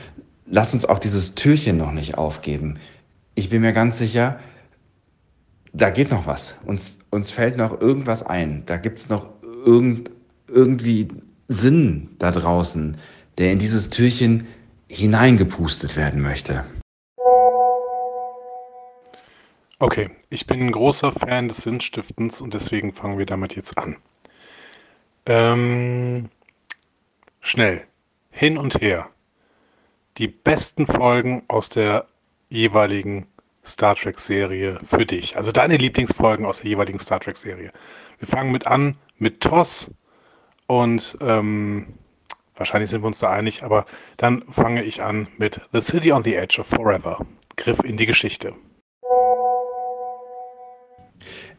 Lass 0.46 0.74
uns 0.74 0.86
auch 0.86 1.00
dieses 1.00 1.34
Türchen 1.34 1.78
noch 1.78 1.92
nicht 1.92 2.16
aufgeben. 2.18 2.78
Ich 3.34 3.50
bin 3.50 3.62
mir 3.62 3.74
ganz 3.74 3.98
sicher, 3.98 4.40
da 5.74 5.90
geht 5.90 6.12
noch 6.12 6.28
was. 6.28 6.56
Uns, 6.66 7.00
uns 7.10 7.32
fällt 7.32 7.58
noch 7.58 7.82
irgendwas 7.82 8.24
ein. 8.24 8.64
Da 8.68 8.78
gibt 8.78 9.00
es 9.00 9.10
noch 9.10 9.30
irgend, 9.66 10.12
irgendwie 10.48 11.08
Sinn 11.48 12.10
da 12.20 12.32
draußen, 12.32 12.98
der 13.38 13.52
in 13.52 13.60
dieses 13.60 13.90
Türchen 13.90 14.46
hineingepustet 14.92 15.96
werden 15.96 16.22
möchte. 16.22 16.66
Okay, 19.80 20.12
ich 20.30 20.46
bin 20.46 20.60
ein 20.62 20.72
großer 20.72 21.12
Fan 21.12 21.48
des 21.48 21.64
Sinnstiftens 21.64 22.42
und 22.42 22.54
deswegen 22.54 22.94
fangen 22.94 23.18
wir 23.18 23.26
damit 23.26 23.56
jetzt 23.56 23.78
an. 23.78 23.98
Ähm, 25.26 26.30
schnell, 27.40 27.84
hin 28.30 28.58
und 28.58 28.82
her. 28.82 29.10
Die 30.18 30.28
besten 30.28 30.86
Folgen 30.86 31.44
aus 31.48 31.70
der 31.70 32.06
jeweiligen 32.50 33.26
Star 33.66 33.96
Trek-Serie 33.96 34.78
für 34.84 35.06
dich. 35.06 35.38
Also 35.38 35.52
deine 35.52 35.78
Lieblingsfolgen 35.78 36.46
aus 36.46 36.60
der 36.60 36.70
jeweiligen 36.70 37.00
Star 37.00 37.20
Trek-Serie. 37.20 37.72
Wir 38.20 38.28
fangen 38.28 38.52
mit 38.52 38.68
an 38.68 38.98
mit 39.18 39.42
TOS 39.42 39.92
und 40.68 41.18
ähm, 41.22 41.88
wahrscheinlich 42.62 42.92
sind 42.92 43.02
wir 43.02 43.08
uns 43.08 43.20
da 43.20 43.32
einig, 43.32 43.64
aber 43.64 43.86
dann 44.18 44.44
fange 44.50 44.84
ich 44.84 45.02
an 45.02 45.28
mit 45.38 45.60
The 45.74 45.82
City 45.82 46.12
on 46.12 46.24
the 46.24 46.36
Edge 46.36 46.62
of 46.62 46.68
Forever. 46.68 47.18
Griff 47.58 47.80
in 47.84 47.98
die 47.98 48.06
Geschichte. 48.06 48.54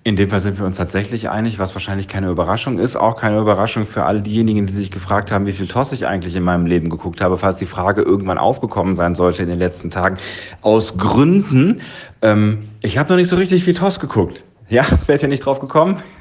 In 0.05 0.17
dem 0.17 0.31
Fall 0.31 0.41
sind 0.41 0.59
wir 0.59 0.67
uns 0.67 0.77
tatsächlich 0.77 1.29
einig, 1.29 1.61
was 1.61 1.75
wahrscheinlich 1.75 2.09
keine 2.09 2.29
Überraschung 2.29 2.79
ist. 2.79 2.97
Auch 2.97 3.17
keine 3.17 3.39
Überraschung 3.39 3.87
für 3.87 4.05
all 4.05 4.21
diejenigen, 4.21 4.67
die 4.67 4.73
sich 4.73 4.91
gefragt 4.91 5.31
haben, 5.31 5.47
wie 5.47 5.53
viel 5.53 5.69
TOS 5.69 5.93
ich 5.93 6.07
eigentlich 6.07 6.35
in 6.35 6.43
meinem 6.43 6.67
Leben 6.67 6.91
geguckt 6.91 7.21
habe, 7.21 7.39
falls 7.39 7.57
die 7.57 7.67
Frage 7.67 8.03
irgendwann 8.03 8.39
aufgekommen 8.39 8.97
sein 8.97 9.15
sollte 9.15 9.43
in 9.43 9.49
den 9.49 9.61
letzten 9.61 9.91
Tagen. 9.91 10.17
Aus 10.61 10.99
Gründen, 10.99 11.83
ähm, 12.21 12.69
ich 12.83 12.99
habe 12.99 13.11
noch 13.11 13.17
nicht 13.17 13.29
so 13.29 13.37
richtig 13.37 13.63
viel 13.65 13.75
TOS 13.75 14.01
geguckt. 14.01 14.43
Ja, 14.73 14.87
wärt 15.07 15.23
ihr 15.23 15.29
nicht 15.29 15.45
drauf 15.45 15.61
gekommen? 15.61 16.03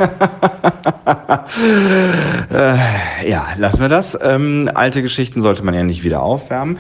äh, 2.51 3.29
ja, 3.29 3.47
lassen 3.57 3.79
wir 3.79 3.87
das. 3.87 4.19
Ähm, 4.21 4.69
alte 4.73 5.01
Geschichten 5.01 5.41
sollte 5.41 5.63
man 5.63 5.73
ja 5.73 5.83
nicht 5.83 6.03
wieder 6.03 6.21
aufwärmen. 6.21 6.77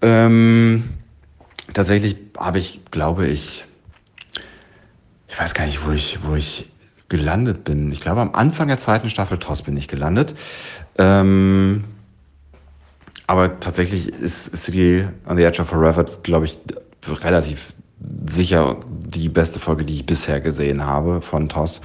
Ähm, 0.00 0.88
tatsächlich 1.74 2.16
habe 2.38 2.58
ich, 2.58 2.80
glaube 2.90 3.26
ich, 3.26 3.66
ich 5.28 5.38
weiß 5.38 5.52
gar 5.52 5.66
nicht, 5.66 5.86
wo 5.86 5.92
ich, 5.92 6.20
wo 6.22 6.36
ich 6.36 6.70
gelandet 7.10 7.64
bin. 7.64 7.92
Ich 7.92 8.00
glaube, 8.00 8.22
am 8.22 8.34
Anfang 8.34 8.68
der 8.68 8.78
zweiten 8.78 9.10
Staffel 9.10 9.36
TOS 9.36 9.60
bin 9.60 9.76
ich 9.76 9.88
gelandet. 9.88 10.34
Ähm, 10.96 11.84
aber 13.26 13.60
tatsächlich 13.60 14.08
ist 14.08 14.56
City 14.56 15.06
on 15.26 15.36
the 15.36 15.44
Edge 15.44 15.60
of 15.60 15.68
Forever, 15.68 16.06
glaube 16.22 16.46
ich, 16.46 16.58
relativ 17.06 17.74
sicher 18.28 18.76
die 18.88 19.28
beste 19.28 19.60
Folge, 19.60 19.84
die 19.84 19.94
ich 19.96 20.06
bisher 20.06 20.40
gesehen 20.40 20.86
habe 20.86 21.20
von 21.20 21.48
TOS. 21.48 21.80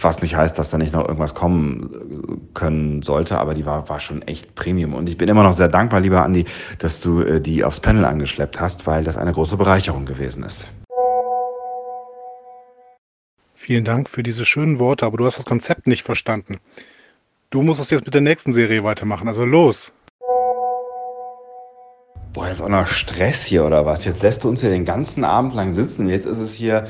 Was 0.00 0.20
nicht 0.20 0.34
heißt, 0.34 0.58
dass 0.58 0.70
da 0.70 0.78
nicht 0.78 0.92
noch 0.92 1.06
irgendwas 1.06 1.34
kommen 1.34 2.50
können 2.54 3.02
sollte, 3.02 3.38
aber 3.38 3.54
die 3.54 3.64
war, 3.64 3.88
war 3.88 4.00
schon 4.00 4.22
echt 4.22 4.56
Premium. 4.56 4.94
Und 4.94 5.08
ich 5.08 5.16
bin 5.16 5.28
immer 5.28 5.44
noch 5.44 5.52
sehr 5.52 5.68
dankbar, 5.68 6.00
lieber 6.00 6.24
Andi, 6.24 6.44
dass 6.78 7.00
du 7.00 7.20
äh, 7.20 7.40
die 7.40 7.62
aufs 7.62 7.78
Panel 7.78 8.04
angeschleppt 8.04 8.60
hast, 8.60 8.86
weil 8.88 9.04
das 9.04 9.16
eine 9.16 9.32
große 9.32 9.56
Bereicherung 9.56 10.04
gewesen 10.04 10.42
ist. 10.42 10.66
Vielen 13.54 13.84
Dank 13.84 14.08
für 14.08 14.22
diese 14.22 14.44
schönen 14.44 14.80
Worte, 14.80 15.06
aber 15.06 15.18
du 15.18 15.24
hast 15.24 15.38
das 15.38 15.44
Konzept 15.44 15.86
nicht 15.86 16.02
verstanden. 16.02 16.58
Du 17.50 17.62
musst 17.62 17.80
das 17.80 17.90
jetzt 17.90 18.04
mit 18.04 18.14
der 18.14 18.20
nächsten 18.20 18.52
Serie 18.52 18.82
weitermachen, 18.82 19.28
also 19.28 19.44
los. 19.44 19.92
Boah, 22.36 22.48
jetzt 22.48 22.60
auch 22.60 22.68
noch 22.68 22.86
Stress 22.86 23.46
hier 23.46 23.64
oder 23.64 23.86
was? 23.86 24.04
Jetzt 24.04 24.22
lässt 24.22 24.44
du 24.44 24.50
uns 24.50 24.60
hier 24.60 24.68
den 24.68 24.84
ganzen 24.84 25.24
Abend 25.24 25.54
lang 25.54 25.72
sitzen. 25.72 26.06
Jetzt 26.06 26.26
ist 26.26 26.36
es 26.36 26.52
hier 26.52 26.86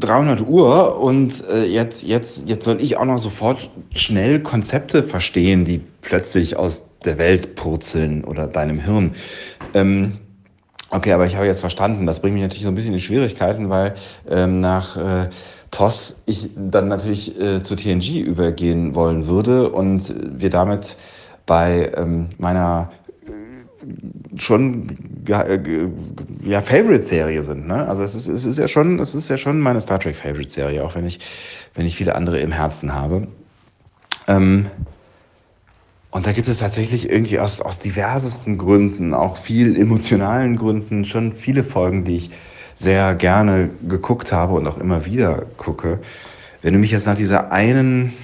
300 0.00 0.42
Uhr 0.42 1.00
und 1.00 1.48
äh, 1.48 1.64
jetzt, 1.64 2.02
jetzt, 2.02 2.46
jetzt 2.46 2.66
soll 2.66 2.82
ich 2.82 2.98
auch 2.98 3.06
noch 3.06 3.16
sofort 3.16 3.70
schnell 3.94 4.40
Konzepte 4.40 5.02
verstehen, 5.02 5.64
die 5.64 5.80
plötzlich 6.02 6.58
aus 6.58 6.84
der 7.06 7.16
Welt 7.16 7.54
purzeln 7.54 8.22
oder 8.22 8.46
deinem 8.46 8.78
Hirn. 8.78 9.14
Ähm, 9.72 10.18
okay, 10.90 11.12
aber 11.12 11.24
ich 11.24 11.36
habe 11.36 11.46
jetzt 11.46 11.60
verstanden. 11.60 12.04
Das 12.04 12.20
bringt 12.20 12.34
mich 12.34 12.42
natürlich 12.42 12.64
so 12.64 12.68
ein 12.68 12.74
bisschen 12.74 12.92
in 12.92 13.00
Schwierigkeiten, 13.00 13.70
weil 13.70 13.94
ähm, 14.28 14.60
nach 14.60 14.98
äh, 14.98 15.30
TOS 15.70 16.22
ich 16.26 16.50
dann 16.54 16.88
natürlich 16.88 17.40
äh, 17.40 17.62
zu 17.62 17.76
TNG 17.76 18.20
übergehen 18.20 18.94
wollen 18.94 19.26
würde 19.26 19.70
und 19.70 20.14
wir 20.18 20.50
damit 20.50 20.98
bei 21.46 21.90
ähm, 21.96 22.28
meiner 22.36 22.90
schon 24.36 24.96
ja 26.44 26.60
Favorite-Serie 26.60 27.42
sind. 27.42 27.66
Ne? 27.66 27.86
Also 27.88 28.02
es 28.02 28.14
ist, 28.14 28.28
es 28.28 28.44
ist 28.44 28.58
ja 28.58 28.68
schon, 28.68 28.98
es 28.98 29.14
ist 29.14 29.28
ja 29.28 29.38
schon 29.38 29.60
meine 29.60 29.80
Star 29.80 29.98
Trek 29.98 30.16
Favorite-Serie, 30.16 30.84
auch 30.84 30.94
wenn 30.94 31.06
ich, 31.06 31.20
wenn 31.74 31.86
ich 31.86 31.96
viele 31.96 32.14
andere 32.14 32.40
im 32.40 32.52
Herzen 32.52 32.94
habe. 32.94 33.28
Ähm, 34.28 34.66
und 36.10 36.26
da 36.26 36.32
gibt 36.32 36.46
es 36.46 36.58
tatsächlich 36.58 37.10
irgendwie 37.10 37.40
aus, 37.40 37.60
aus 37.60 37.80
diversesten 37.80 38.56
Gründen, 38.56 39.14
auch 39.14 39.36
viel 39.36 39.76
emotionalen 39.76 40.56
Gründen, 40.56 41.04
schon 41.04 41.32
viele 41.32 41.64
Folgen, 41.64 42.04
die 42.04 42.16
ich 42.16 42.30
sehr 42.76 43.14
gerne 43.14 43.70
geguckt 43.88 44.32
habe 44.32 44.54
und 44.54 44.66
auch 44.66 44.78
immer 44.78 45.06
wieder 45.06 45.46
gucke. 45.56 46.00
Wenn 46.62 46.74
du 46.74 46.78
mich 46.78 46.92
jetzt 46.92 47.06
nach 47.06 47.16
dieser 47.16 47.52
einen 47.52 48.14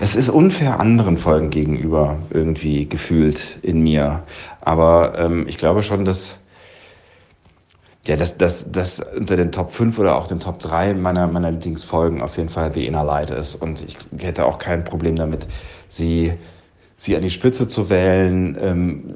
es 0.00 0.14
ist 0.14 0.28
unfair 0.28 0.80
anderen 0.80 1.18
Folgen 1.18 1.50
gegenüber 1.50 2.18
irgendwie 2.30 2.88
gefühlt 2.88 3.58
in 3.62 3.82
mir. 3.82 4.22
Aber 4.60 5.18
ähm, 5.18 5.46
ich 5.48 5.58
glaube 5.58 5.82
schon, 5.82 6.04
dass 6.04 6.36
ja, 8.06 8.16
dass 8.16 8.38
das, 8.38 8.64
das 8.72 9.00
unter 9.00 9.36
den 9.36 9.52
Top 9.52 9.70
5 9.70 9.98
oder 9.98 10.16
auch 10.16 10.26
den 10.26 10.40
Top 10.40 10.60
3 10.60 10.94
meiner, 10.94 11.26
meiner 11.26 11.50
Lieblingsfolgen 11.50 12.22
auf 12.22 12.38
jeden 12.38 12.48
Fall 12.48 12.72
The 12.72 12.86
Inner 12.86 13.04
Light 13.04 13.28
ist. 13.28 13.54
Und 13.54 13.84
ich 13.86 13.98
hätte 14.16 14.46
auch 14.46 14.58
kein 14.58 14.82
Problem 14.82 15.16
damit, 15.16 15.46
sie, 15.90 16.32
sie 16.96 17.16
an 17.16 17.22
die 17.22 17.30
Spitze 17.30 17.68
zu 17.68 17.90
wählen, 17.90 18.56
ähm, 18.60 19.14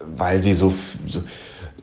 weil 0.00 0.40
sie 0.40 0.52
so, 0.52 0.74
so 1.06 1.22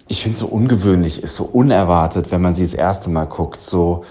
ich 0.08 0.22
finde, 0.22 0.38
so 0.38 0.46
ungewöhnlich 0.46 1.24
ist, 1.24 1.36
so 1.36 1.46
unerwartet, 1.46 2.30
wenn 2.30 2.42
man 2.42 2.54
sie 2.54 2.64
das 2.64 2.76
erste 2.76 3.10
Mal 3.10 3.26
guckt, 3.26 3.60
so, 3.60 4.06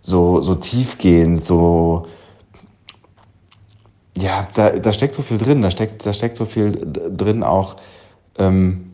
so, 0.00 0.42
so 0.42 0.54
tiefgehend, 0.54 1.42
so, 1.42 2.06
ja, 4.16 4.46
da, 4.54 4.70
da 4.70 4.92
steckt 4.92 5.14
so 5.14 5.22
viel 5.22 5.38
drin, 5.38 5.62
da 5.62 5.70
steckt, 5.70 6.04
da 6.04 6.12
steckt 6.12 6.36
so 6.36 6.44
viel 6.44 6.72
drin 6.82 7.42
auch, 7.42 7.76
ähm, 8.38 8.92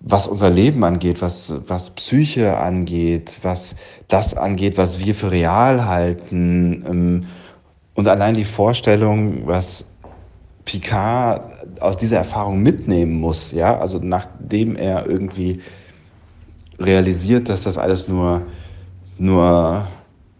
was 0.00 0.26
unser 0.26 0.50
Leben 0.50 0.84
angeht, 0.84 1.22
was, 1.22 1.52
was 1.66 1.90
Psyche 1.90 2.56
angeht, 2.58 3.36
was 3.42 3.74
das 4.08 4.34
angeht, 4.34 4.78
was 4.78 4.98
wir 4.98 5.14
für 5.14 5.30
real 5.30 5.86
halten. 5.86 6.84
Ähm, 6.86 7.26
und 7.94 8.06
allein 8.06 8.34
die 8.34 8.44
Vorstellung, 8.44 9.46
was 9.46 9.86
Picard 10.66 11.80
aus 11.80 11.96
dieser 11.96 12.18
Erfahrung 12.18 12.62
mitnehmen 12.62 13.18
muss, 13.20 13.52
ja, 13.52 13.78
also 13.78 13.98
nachdem 14.02 14.76
er 14.76 15.06
irgendwie 15.06 15.62
realisiert, 16.78 17.48
dass 17.48 17.64
das 17.64 17.78
alles 17.78 18.06
nur, 18.06 18.42
nur 19.16 19.88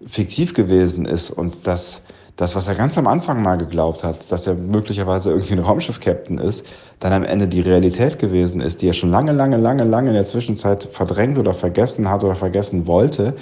fiktiv 0.06 0.52
gewesen 0.52 1.06
ist 1.06 1.30
und 1.30 1.66
dass 1.66 2.02
das, 2.36 2.54
was 2.54 2.68
er 2.68 2.74
ganz 2.74 2.98
am 2.98 3.06
Anfang 3.06 3.42
mal 3.42 3.56
geglaubt 3.56 4.04
hat, 4.04 4.30
dass 4.30 4.46
er 4.46 4.54
möglicherweise 4.54 5.30
irgendwie 5.30 5.54
ein 5.54 5.58
Raumschiff-Captain 5.58 6.38
ist, 6.38 6.66
dann 7.00 7.12
am 7.14 7.24
Ende 7.24 7.48
die 7.48 7.62
Realität 7.62 8.18
gewesen 8.18 8.60
ist, 8.60 8.82
die 8.82 8.88
er 8.88 8.92
schon 8.92 9.10
lange, 9.10 9.32
lange, 9.32 9.56
lange, 9.56 9.84
lange 9.84 10.08
in 10.08 10.14
der 10.14 10.24
Zwischenzeit 10.24 10.84
verdrängt 10.84 11.38
oder 11.38 11.54
vergessen 11.54 12.10
hat 12.10 12.24
oder 12.24 12.34
vergessen 12.34 12.86
wollte. 12.86 13.34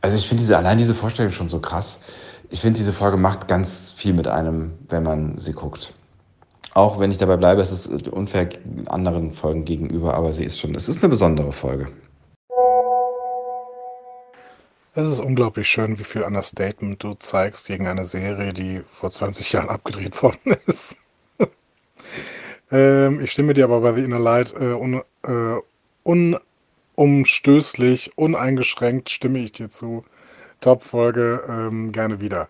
Also 0.00 0.16
ich 0.16 0.26
finde 0.26 0.42
diese, 0.42 0.56
allein 0.56 0.78
diese 0.78 0.94
Vorstellung 0.94 1.32
schon 1.32 1.50
so 1.50 1.60
krass. 1.60 2.00
Ich 2.48 2.60
finde, 2.60 2.78
diese 2.78 2.92
Folge 2.92 3.18
macht 3.18 3.46
ganz 3.46 3.90
viel 3.90 4.14
mit 4.14 4.26
einem, 4.26 4.72
wenn 4.88 5.02
man 5.02 5.36
sie 5.38 5.52
guckt. 5.52 5.92
Auch 6.72 6.98
wenn 6.98 7.10
ich 7.10 7.18
dabei 7.18 7.36
bleibe, 7.36 7.60
es 7.60 7.72
ist 7.72 8.08
unfair 8.08 8.48
anderen 8.86 9.32
Folgen 9.32 9.64
gegenüber, 9.64 10.14
aber 10.14 10.32
sie 10.32 10.44
ist 10.44 10.58
schon, 10.58 10.74
es 10.74 10.88
ist 10.88 11.02
eine 11.02 11.08
besondere 11.10 11.52
Folge. 11.52 11.88
Es 14.98 15.10
ist 15.10 15.20
unglaublich 15.20 15.68
schön, 15.68 15.98
wie 15.98 16.04
viel 16.04 16.22
Understatement 16.22 17.02
du 17.02 17.12
zeigst 17.12 17.66
gegen 17.66 17.86
eine 17.86 18.06
Serie, 18.06 18.54
die 18.54 18.80
vor 18.88 19.10
20 19.10 19.52
Jahren 19.52 19.68
abgedreht 19.68 20.22
worden 20.22 20.56
ist. 20.64 20.96
ähm, 22.70 23.20
ich 23.20 23.30
stimme 23.30 23.52
dir 23.52 23.64
aber 23.64 23.82
bei 23.82 23.92
The 23.92 24.02
Inner 24.02 24.18
Light 24.18 24.54
äh, 24.54 24.72
un, 24.72 25.02
äh, 25.22 25.60
unumstößlich, 26.96 28.16
uneingeschränkt 28.16 29.10
stimme 29.10 29.40
ich 29.40 29.52
dir 29.52 29.68
zu. 29.68 30.02
Top-Folge 30.60 31.42
ähm, 31.46 31.92
gerne 31.92 32.22
wieder. 32.22 32.48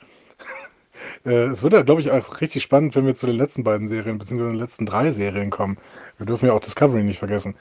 äh, 1.26 1.46
es 1.46 1.64
wird 1.64 1.72
ja, 1.72 1.82
glaube 1.82 2.00
ich, 2.00 2.12
auch 2.12 2.40
richtig 2.40 2.62
spannend, 2.62 2.94
wenn 2.94 3.06
wir 3.06 3.16
zu 3.16 3.26
den 3.26 3.38
letzten 3.38 3.64
beiden 3.64 3.88
Serien, 3.88 4.18
beziehungsweise 4.18 4.52
den 4.52 4.60
letzten 4.60 4.86
drei 4.86 5.10
Serien 5.10 5.50
kommen. 5.50 5.78
Wir 6.16 6.26
dürfen 6.26 6.46
ja 6.46 6.52
auch 6.52 6.60
Discovery 6.60 7.02
nicht 7.02 7.18
vergessen. 7.18 7.56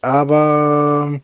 Aber 0.00 1.20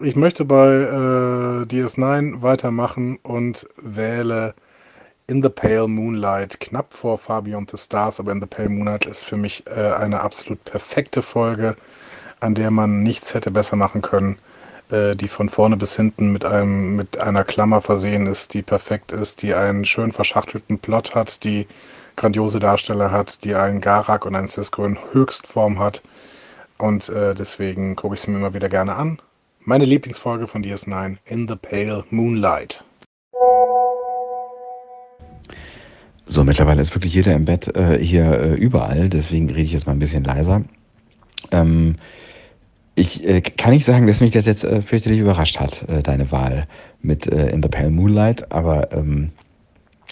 ich 0.00 0.14
möchte 0.16 0.44
bei 0.44 0.68
äh, 0.68 1.64
DS9 1.64 2.42
weitermachen 2.42 3.18
und 3.22 3.68
wähle 3.82 4.54
In 5.26 5.42
the 5.42 5.48
Pale 5.48 5.88
Moonlight, 5.88 6.60
knapp 6.60 6.94
vor 6.94 7.18
Beyond 7.18 7.70
the 7.70 7.76
Stars, 7.76 8.20
aber 8.20 8.32
In 8.32 8.40
the 8.40 8.46
Pale 8.46 8.68
Moonlight 8.68 9.06
ist 9.06 9.24
für 9.24 9.36
mich 9.36 9.66
äh, 9.66 9.92
eine 9.92 10.20
absolut 10.20 10.62
perfekte 10.64 11.20
Folge, 11.20 11.74
an 12.40 12.54
der 12.54 12.70
man 12.70 13.02
nichts 13.02 13.34
hätte 13.34 13.50
besser 13.50 13.74
machen 13.74 14.00
können, 14.00 14.38
äh, 14.90 15.16
die 15.16 15.28
von 15.28 15.48
vorne 15.48 15.76
bis 15.76 15.96
hinten 15.96 16.32
mit, 16.32 16.44
einem, 16.44 16.94
mit 16.94 17.20
einer 17.20 17.44
Klammer 17.44 17.82
versehen 17.82 18.26
ist, 18.26 18.54
die 18.54 18.62
perfekt 18.62 19.10
ist, 19.10 19.42
die 19.42 19.54
einen 19.54 19.84
schön 19.84 20.12
verschachtelten 20.12 20.78
Plot 20.78 21.16
hat, 21.16 21.42
die 21.42 21.66
grandiose 22.14 22.60
Darsteller 22.60 23.10
hat, 23.10 23.44
die 23.44 23.54
einen 23.56 23.80
Garak 23.80 24.26
und 24.26 24.36
einen 24.36 24.48
Cisco 24.48 24.84
in 24.84 24.98
Höchstform 25.12 25.80
hat. 25.80 26.02
Und 26.78 27.08
äh, 27.08 27.34
deswegen 27.34 27.96
gucke 27.96 28.14
ich 28.14 28.20
sie 28.20 28.30
mir 28.30 28.38
immer 28.38 28.54
wieder 28.54 28.68
gerne 28.68 28.94
an 28.94 29.18
meine 29.64 29.84
Lieblingsfolge 29.84 30.46
von 30.46 30.62
DS9, 30.62 31.16
In 31.26 31.48
the 31.48 31.56
Pale 31.56 32.04
Moonlight. 32.10 32.84
So, 36.26 36.44
mittlerweile 36.44 36.82
ist 36.82 36.94
wirklich 36.94 37.14
jeder 37.14 37.34
im 37.34 37.46
Bett 37.46 37.74
äh, 37.74 37.98
hier 37.98 38.30
äh, 38.30 38.54
überall, 38.54 39.08
deswegen 39.08 39.48
rede 39.48 39.62
ich 39.62 39.72
jetzt 39.72 39.86
mal 39.86 39.92
ein 39.92 39.98
bisschen 39.98 40.24
leiser. 40.24 40.62
Ähm, 41.52 41.96
ich 42.94 43.26
äh, 43.26 43.40
kann 43.40 43.72
nicht 43.72 43.84
sagen, 43.84 44.06
dass 44.06 44.20
mich 44.20 44.32
das 44.32 44.44
jetzt 44.44 44.64
äh, 44.64 44.82
fürchterlich 44.82 45.20
überrascht 45.20 45.58
hat, 45.58 45.88
äh, 45.88 46.02
deine 46.02 46.30
Wahl 46.30 46.66
mit 47.00 47.26
äh, 47.26 47.50
In 47.50 47.62
the 47.62 47.68
Pale 47.68 47.90
Moonlight, 47.90 48.52
aber 48.52 48.92
ähm, 48.92 49.30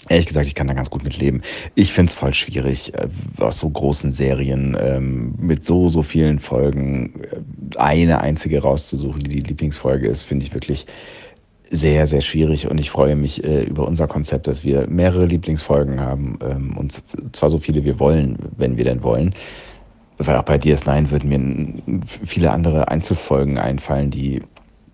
Ehrlich 0.09 0.27
gesagt, 0.27 0.47
ich 0.47 0.55
kann 0.55 0.67
da 0.67 0.73
ganz 0.73 0.89
gut 0.89 1.03
mit 1.03 1.17
leben. 1.17 1.41
Ich 1.75 1.91
finde 1.91 2.09
es 2.09 2.15
voll 2.15 2.33
schwierig, 2.33 2.93
äh, 2.93 3.07
aus 3.39 3.59
so 3.59 3.69
großen 3.69 4.13
Serien 4.13 4.77
ähm, 4.79 5.35
mit 5.37 5.65
so, 5.65 5.89
so 5.89 6.01
vielen 6.01 6.39
Folgen 6.39 7.21
äh, 7.23 7.77
eine 7.77 8.21
einzige 8.21 8.61
rauszusuchen, 8.61 9.21
die 9.21 9.29
die 9.29 9.41
Lieblingsfolge 9.41 10.07
ist, 10.07 10.23
finde 10.23 10.45
ich 10.45 10.53
wirklich 10.53 10.85
sehr, 11.69 12.07
sehr 12.07 12.21
schwierig. 12.21 12.69
Und 12.69 12.77
ich 12.77 12.89
freue 12.89 13.15
mich 13.15 13.43
äh, 13.43 13.63
über 13.63 13.87
unser 13.87 14.07
Konzept, 14.07 14.47
dass 14.47 14.63
wir 14.63 14.87
mehrere 14.87 15.25
Lieblingsfolgen 15.25 15.99
haben 15.99 16.39
ähm, 16.41 16.77
und 16.77 17.01
zwar 17.35 17.49
so 17.49 17.59
viele 17.59 17.83
wir 17.83 17.99
wollen, 17.99 18.37
wenn 18.57 18.77
wir 18.77 18.85
denn 18.85 19.03
wollen. 19.03 19.33
Weil 20.17 20.35
auch 20.37 20.43
bei 20.43 20.55
DS9 20.55 21.11
würden 21.11 21.29
mir 21.29 22.01
viele 22.25 22.51
andere 22.51 22.87
Einzelfolgen 22.87 23.57
einfallen, 23.57 24.09
die, 24.09 24.41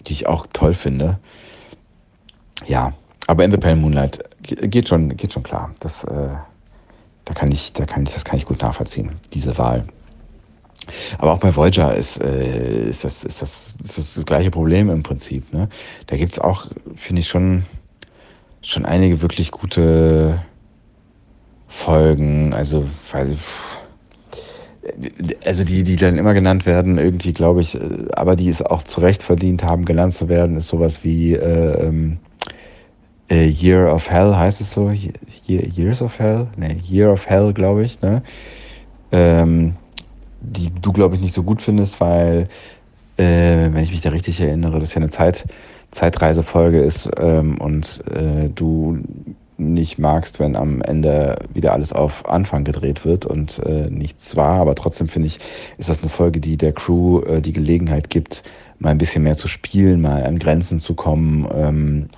die 0.08 0.13
ich 0.13 0.28
auch 0.28 0.47
toll 0.52 0.73
finde. 0.73 1.19
Ja, 2.67 2.93
aber 3.28 3.45
in 3.45 3.52
the 3.52 3.58
Pale 3.58 3.78
Moonlight 3.78 4.19
geht 4.43 4.89
schon, 4.89 5.15
geht 5.15 5.34
schon 5.34 5.43
klar. 5.43 5.73
Das, 5.79 6.03
äh, 6.03 6.29
da 7.25 7.34
kann 7.34 7.51
ich, 7.51 7.73
da 7.73 7.86
kann 7.86 8.03
ich, 8.03 8.13
das 8.13 8.25
kann 8.25 8.38
ich 8.38 8.45
gut 8.45 8.62
nachvollziehen, 8.62 9.12
diese 9.34 9.58
Wahl. 9.58 9.86
Aber 11.17 11.34
auch 11.34 11.39
bei 11.39 11.56
Voyager 11.56 11.95
ist, 11.95 12.21
äh, 12.21 12.89
ist, 12.89 13.03
das, 13.03 13.23
ist, 13.23 13.41
das, 13.41 13.75
ist 13.84 13.97
das 13.97 14.13
das 14.15 14.25
gleiche 14.25 14.51
Problem 14.51 14.89
im 14.89 15.03
Prinzip. 15.03 15.51
Ne? 15.53 15.69
Da 16.08 16.17
gibt 16.17 16.34
es 16.34 16.39
auch, 16.39 16.67
finde 16.95 17.21
ich, 17.21 17.27
schon, 17.27 17.63
schon 18.62 18.86
einige 18.86 19.21
wirklich 19.21 19.51
gute 19.51 20.43
Folgen. 21.67 22.53
Also, 22.53 22.89
weil, 23.12 23.38
also 25.45 25.63
die, 25.63 25.84
die 25.84 25.95
dann 25.95 26.17
immer 26.17 26.34
genannt 26.34 26.65
werden, 26.65 26.97
irgendwie 26.97 27.34
glaube 27.34 27.62
ich, 27.62 27.75
äh, 27.75 27.79
aber 28.13 28.36
die 28.36 28.49
es 28.49 28.62
auch 28.62 28.84
zu 28.84 29.01
Recht 29.01 29.23
verdient 29.23 29.63
haben, 29.63 29.86
genannt 29.86 30.13
zu 30.13 30.27
werden, 30.27 30.58
ist 30.58 30.67
sowas 30.67 31.03
wie 31.03 31.34
äh, 31.34 31.88
ähm, 31.88 32.13
äh, 32.13 32.33
Year 33.32 33.94
of 33.94 34.10
Hell 34.10 34.36
heißt 34.36 34.62
es 34.62 34.72
so? 34.72 34.92
Year, 34.92 35.68
Years 35.68 36.02
of 36.02 36.20
Hell? 36.20 36.48
Ne, 36.58 36.78
Year 36.84 37.12
of 37.12 37.26
Hell, 37.28 37.54
glaube 37.54 37.84
ich, 37.84 38.02
ne? 38.02 38.22
Ähm, 39.12 39.76
die 40.42 40.70
du, 40.82 40.92
glaube 40.92 41.16
ich, 41.16 41.22
nicht 41.22 41.34
so 41.34 41.44
gut 41.44 41.62
findest, 41.62 42.02
weil 42.02 42.50
äh, 43.18 43.70
wenn 43.72 43.84
ich 43.84 43.92
mich 43.92 44.02
da 44.02 44.10
richtig 44.10 44.42
erinnere, 44.42 44.80
das 44.80 44.94
ja 44.94 45.02
eine 45.02 45.10
Zeit, 45.10 45.46
Zeitreisefolge 45.92 46.82
ist 46.82 47.10
ähm, 47.18 47.58
und 47.60 48.04
äh, 48.14 48.50
du 48.50 49.00
nicht 49.58 50.00
magst, 50.00 50.40
wenn 50.40 50.56
am 50.56 50.82
Ende 50.82 51.38
wieder 51.54 51.74
alles 51.74 51.94
auf 51.94 52.28
Anfang 52.28 52.64
gedreht 52.64 53.06
wird 53.06 53.26
und 53.26 53.60
äh, 53.60 53.90
nichts 53.90 54.36
war. 54.36 54.60
Aber 54.60 54.76
trotzdem 54.76 55.08
finde 55.08 55.28
ich, 55.28 55.40
ist 55.78 55.90
das 55.90 56.00
eine 56.00 56.10
Folge, 56.10 56.40
die 56.40 56.58
der 56.58 56.74
Crew 56.74 57.22
äh, 57.22 57.42
die 57.42 57.54
Gelegenheit 57.54 58.10
gibt, 58.10 58.44
mal 58.80 58.90
ein 58.90 58.98
bisschen 58.98 59.24
mehr 59.24 59.38
zu 59.38 59.48
spielen, 59.48 60.02
mal 60.02 60.24
an 60.26 60.40
Grenzen 60.40 60.80
zu 60.80 60.96
kommen. 60.96 61.48
Ähm, 61.54 62.10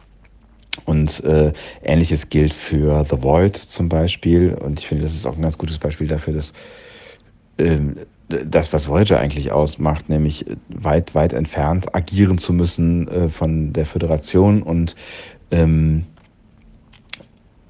und 0.85 1.23
äh, 1.23 1.53
ähnliches 1.83 2.29
gilt 2.29 2.53
für 2.53 3.05
The 3.09 3.21
Void 3.21 3.55
zum 3.55 3.89
Beispiel. 3.89 4.53
Und 4.53 4.79
ich 4.79 4.87
finde, 4.87 5.03
das 5.03 5.13
ist 5.13 5.25
auch 5.25 5.35
ein 5.35 5.41
ganz 5.41 5.57
gutes 5.57 5.77
Beispiel 5.77 6.07
dafür, 6.07 6.33
dass 6.33 6.53
ähm, 7.57 7.95
das, 8.27 8.73
was 8.73 8.87
Voyager 8.87 9.19
eigentlich 9.19 9.51
ausmacht, 9.51 10.09
nämlich 10.09 10.45
weit, 10.69 11.13
weit 11.13 11.33
entfernt 11.33 11.93
agieren 11.93 12.37
zu 12.37 12.53
müssen 12.53 13.07
äh, 13.07 13.29
von 13.29 13.71
der 13.73 13.85
Föderation 13.85 14.63
und 14.63 14.95
ähm, 15.51 16.05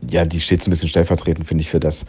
ja, 0.09 0.25
die 0.25 0.39
steht 0.39 0.63
so 0.63 0.69
ein 0.69 0.71
bisschen 0.71 0.89
stellvertretend, 0.89 1.47
finde 1.47 1.63
ich, 1.63 1.69
für 1.69 1.79
das, 1.79 2.05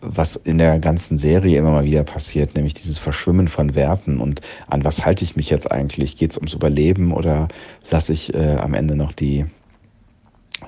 was 0.00 0.36
in 0.36 0.58
der 0.58 0.78
ganzen 0.78 1.18
Serie 1.18 1.58
immer 1.58 1.70
mal 1.70 1.84
wieder 1.84 2.04
passiert, 2.04 2.54
nämlich 2.54 2.74
dieses 2.74 2.98
Verschwimmen 2.98 3.48
von 3.48 3.74
Werten 3.74 4.18
und 4.20 4.40
an 4.66 4.84
was 4.84 5.04
halte 5.04 5.24
ich 5.24 5.36
mich 5.36 5.50
jetzt 5.50 5.70
eigentlich? 5.70 6.16
Geht 6.16 6.30
es 6.30 6.36
ums 6.36 6.54
Überleben 6.54 7.12
oder 7.12 7.48
lasse 7.90 8.12
ich 8.12 8.34
äh, 8.34 8.56
am 8.56 8.74
Ende 8.74 8.96
noch 8.96 9.12
die, 9.12 9.44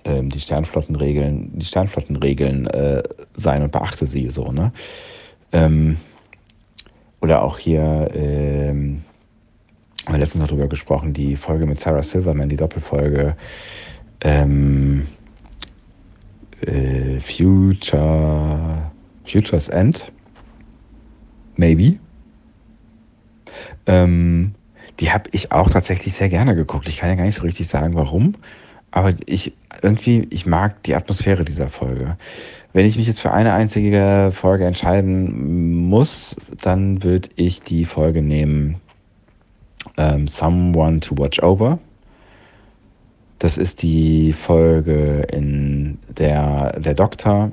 äh, 0.05 0.23
die 0.23 0.41
Sternflottenregeln, 0.41 1.59
die 1.59 1.67
Sternflottenregeln 1.67 2.67
äh, 2.67 3.03
sein 3.35 3.63
und 3.63 3.73
beachte 3.73 4.07
sie 4.07 4.31
so, 4.31 4.53
ne? 4.53 4.73
Ähm, 5.53 5.97
oder 7.21 7.43
auch 7.43 7.59
hier, 7.59 8.11
ähm, 8.15 9.03
haben 10.07 10.15
wir 10.15 10.19
letztens 10.19 10.43
noch 10.43 10.49
drüber 10.49 10.69
gesprochen, 10.69 11.13
die 11.13 11.37
Folge 11.37 11.67
mit 11.67 11.81
Sarah 11.81 12.03
Silverman, 12.03 12.49
die 12.49 12.57
Doppelfolge, 12.57 13.37
ähm, 14.23 15.07
äh, 16.63 17.21
Future, 17.21 18.91
Future's 19.25 19.69
End, 19.69 20.11
maybe. 21.57 21.99
Ähm, 23.87 24.55
die 25.01 25.11
habe 25.11 25.31
ich 25.33 25.53
auch 25.53 25.71
tatsächlich 25.71 26.15
sehr 26.15 26.29
gerne 26.29 26.55
geguckt. 26.55 26.89
Ich 26.89 26.99
kann 26.99 27.09
ja 27.09 27.15
gar 27.15 27.25
nicht 27.25 27.37
so 27.37 27.43
richtig 27.43 27.69
sagen, 27.69 27.95
warum, 27.95 28.35
aber 28.91 29.15
ich 29.27 29.53
irgendwie, 29.83 30.27
ich 30.31 30.47
mag 30.47 30.83
die 30.83 30.95
Atmosphäre 30.95 31.45
dieser 31.45 31.69
Folge. 31.69 32.17
Wenn 32.73 32.87
ich 32.87 32.97
mich 32.97 33.07
jetzt 33.07 33.21
für 33.21 33.33
eine 33.33 33.53
einzige 33.53 34.31
Folge 34.35 34.65
entscheiden 34.65 35.89
muss, 35.89 36.37
dann 36.63 37.03
würde 37.03 37.29
ich 37.37 37.63
die 37.63 37.85
Folge 37.85 38.23
nehmen 38.23 38.81
ähm, 39.97 40.29
Someone 40.29 41.01
to 41.01 41.17
Watch 41.19 41.43
Over. 41.43 41.79
Das 43.39 43.57
ist 43.59 43.83
die 43.83 44.33
Folge, 44.33 45.27
in 45.33 45.99
der 46.19 46.79
der 46.79 46.95
Doktor, 46.95 47.51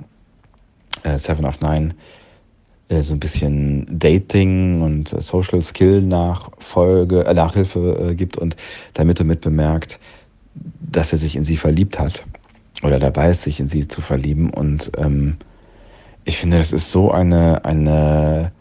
äh, 1.04 1.17
Seven 1.17 1.45
of 1.45 1.62
Nine, 1.62 1.95
äh, 2.89 3.02
so 3.02 3.13
ein 3.13 3.19
bisschen 3.19 3.88
Dating 3.89 4.82
und 4.82 5.10
Social 5.10 5.62
Skill 5.62 6.02
Nachfolge, 6.02 7.26
äh, 7.26 7.34
Nachhilfe 7.34 8.10
äh, 8.10 8.15
gibt 8.15 8.38
und 8.38 8.56
damit 8.93 9.19
und 9.19 9.28
mit 9.28 9.41
bemerkt, 9.41 10.00
dass 10.79 11.11
er 11.11 11.17
sich 11.17 11.35
in 11.35 11.43
sie 11.43 11.57
verliebt 11.57 11.99
hat 11.99 12.23
oder 12.83 12.99
dabei 12.99 13.31
ist, 13.31 13.43
sich 13.43 13.59
in 13.59 13.69
sie 13.69 13.87
zu 13.87 14.01
verlieben. 14.01 14.49
Und 14.49 14.91
ähm, 14.97 15.37
ich 16.25 16.37
finde, 16.37 16.57
das 16.57 16.71
ist 16.71 16.91
so 16.91 17.11
eine, 17.11 17.65
eine, 17.65 18.51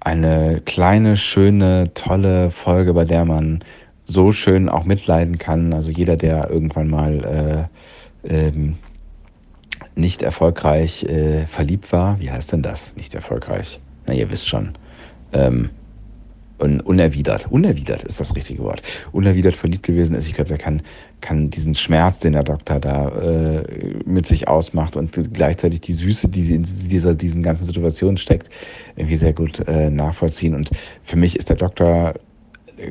eine 0.00 0.60
kleine, 0.64 1.16
schöne, 1.16 1.92
tolle 1.94 2.50
Folge, 2.50 2.94
bei 2.94 3.04
der 3.04 3.24
man 3.24 3.60
so 4.04 4.32
schön 4.32 4.68
auch 4.68 4.84
mitleiden 4.84 5.38
kann. 5.38 5.74
Also 5.74 5.90
jeder, 5.90 6.16
der 6.16 6.50
irgendwann 6.50 6.88
mal 6.88 7.68
äh, 8.24 8.48
ähm, 8.48 8.76
nicht 9.94 10.22
erfolgreich 10.22 11.04
äh, 11.04 11.46
verliebt 11.46 11.92
war, 11.92 12.20
wie 12.20 12.30
heißt 12.30 12.52
denn 12.52 12.62
das? 12.62 12.94
Nicht 12.96 13.14
erfolgreich. 13.14 13.80
Na, 14.06 14.14
ihr 14.14 14.30
wisst 14.30 14.48
schon. 14.48 14.76
Ähm, 15.32 15.70
unerwidert, 16.58 17.46
unerwidert 17.50 18.02
ist 18.04 18.20
das 18.20 18.34
richtige 18.34 18.62
Wort, 18.62 18.82
unerwidert 19.12 19.56
verliebt 19.56 19.82
gewesen 19.82 20.14
ist. 20.14 20.26
Ich 20.26 20.34
glaube, 20.34 20.48
der 20.48 20.58
kann, 20.58 20.82
kann 21.20 21.50
diesen 21.50 21.74
Schmerz, 21.74 22.20
den 22.20 22.32
der 22.32 22.44
Doktor 22.44 22.80
da 22.80 23.08
äh, 23.08 23.62
mit 24.04 24.26
sich 24.26 24.48
ausmacht 24.48 24.96
und 24.96 25.34
gleichzeitig 25.34 25.80
die 25.82 25.92
Süße, 25.92 26.28
die 26.28 26.54
in 26.54 26.64
dieser, 26.64 27.14
diesen 27.14 27.42
ganzen 27.42 27.66
Situationen 27.66 28.16
steckt, 28.16 28.48
irgendwie 28.96 29.16
sehr 29.16 29.32
gut 29.32 29.66
äh, 29.68 29.90
nachvollziehen. 29.90 30.54
Und 30.54 30.70
für 31.04 31.16
mich 31.16 31.36
ist 31.36 31.50
der 31.50 31.56
Doktor 31.56 32.14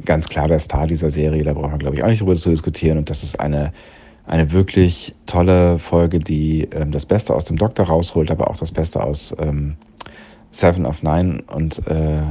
ganz 0.03 0.27
klar 0.27 0.47
der 0.47 0.59
Star 0.59 0.87
dieser 0.87 1.09
Serie. 1.09 1.43
Da 1.43 1.53
braucht 1.53 1.71
man, 1.71 1.79
glaube 1.79 1.95
ich, 1.95 2.03
auch 2.03 2.07
nicht 2.07 2.21
drüber 2.21 2.35
zu 2.35 2.49
diskutieren. 2.49 2.97
Und 2.97 3.09
das 3.09 3.23
ist 3.23 3.39
eine, 3.39 3.71
eine 4.25 4.51
wirklich 4.51 5.15
tolle 5.25 5.79
Folge, 5.79 6.19
die 6.19 6.67
ähm, 6.71 6.91
das 6.91 7.05
Beste 7.05 7.33
aus 7.33 7.45
dem 7.45 7.57
Doktor 7.57 7.87
rausholt, 7.87 8.31
aber 8.31 8.49
auch 8.49 8.57
das 8.57 8.71
Beste 8.71 9.03
aus 9.03 9.35
ähm, 9.39 9.75
Seven 10.51 10.85
of 10.85 11.03
Nine. 11.03 11.43
Und 11.47 11.85
äh, 11.87 12.21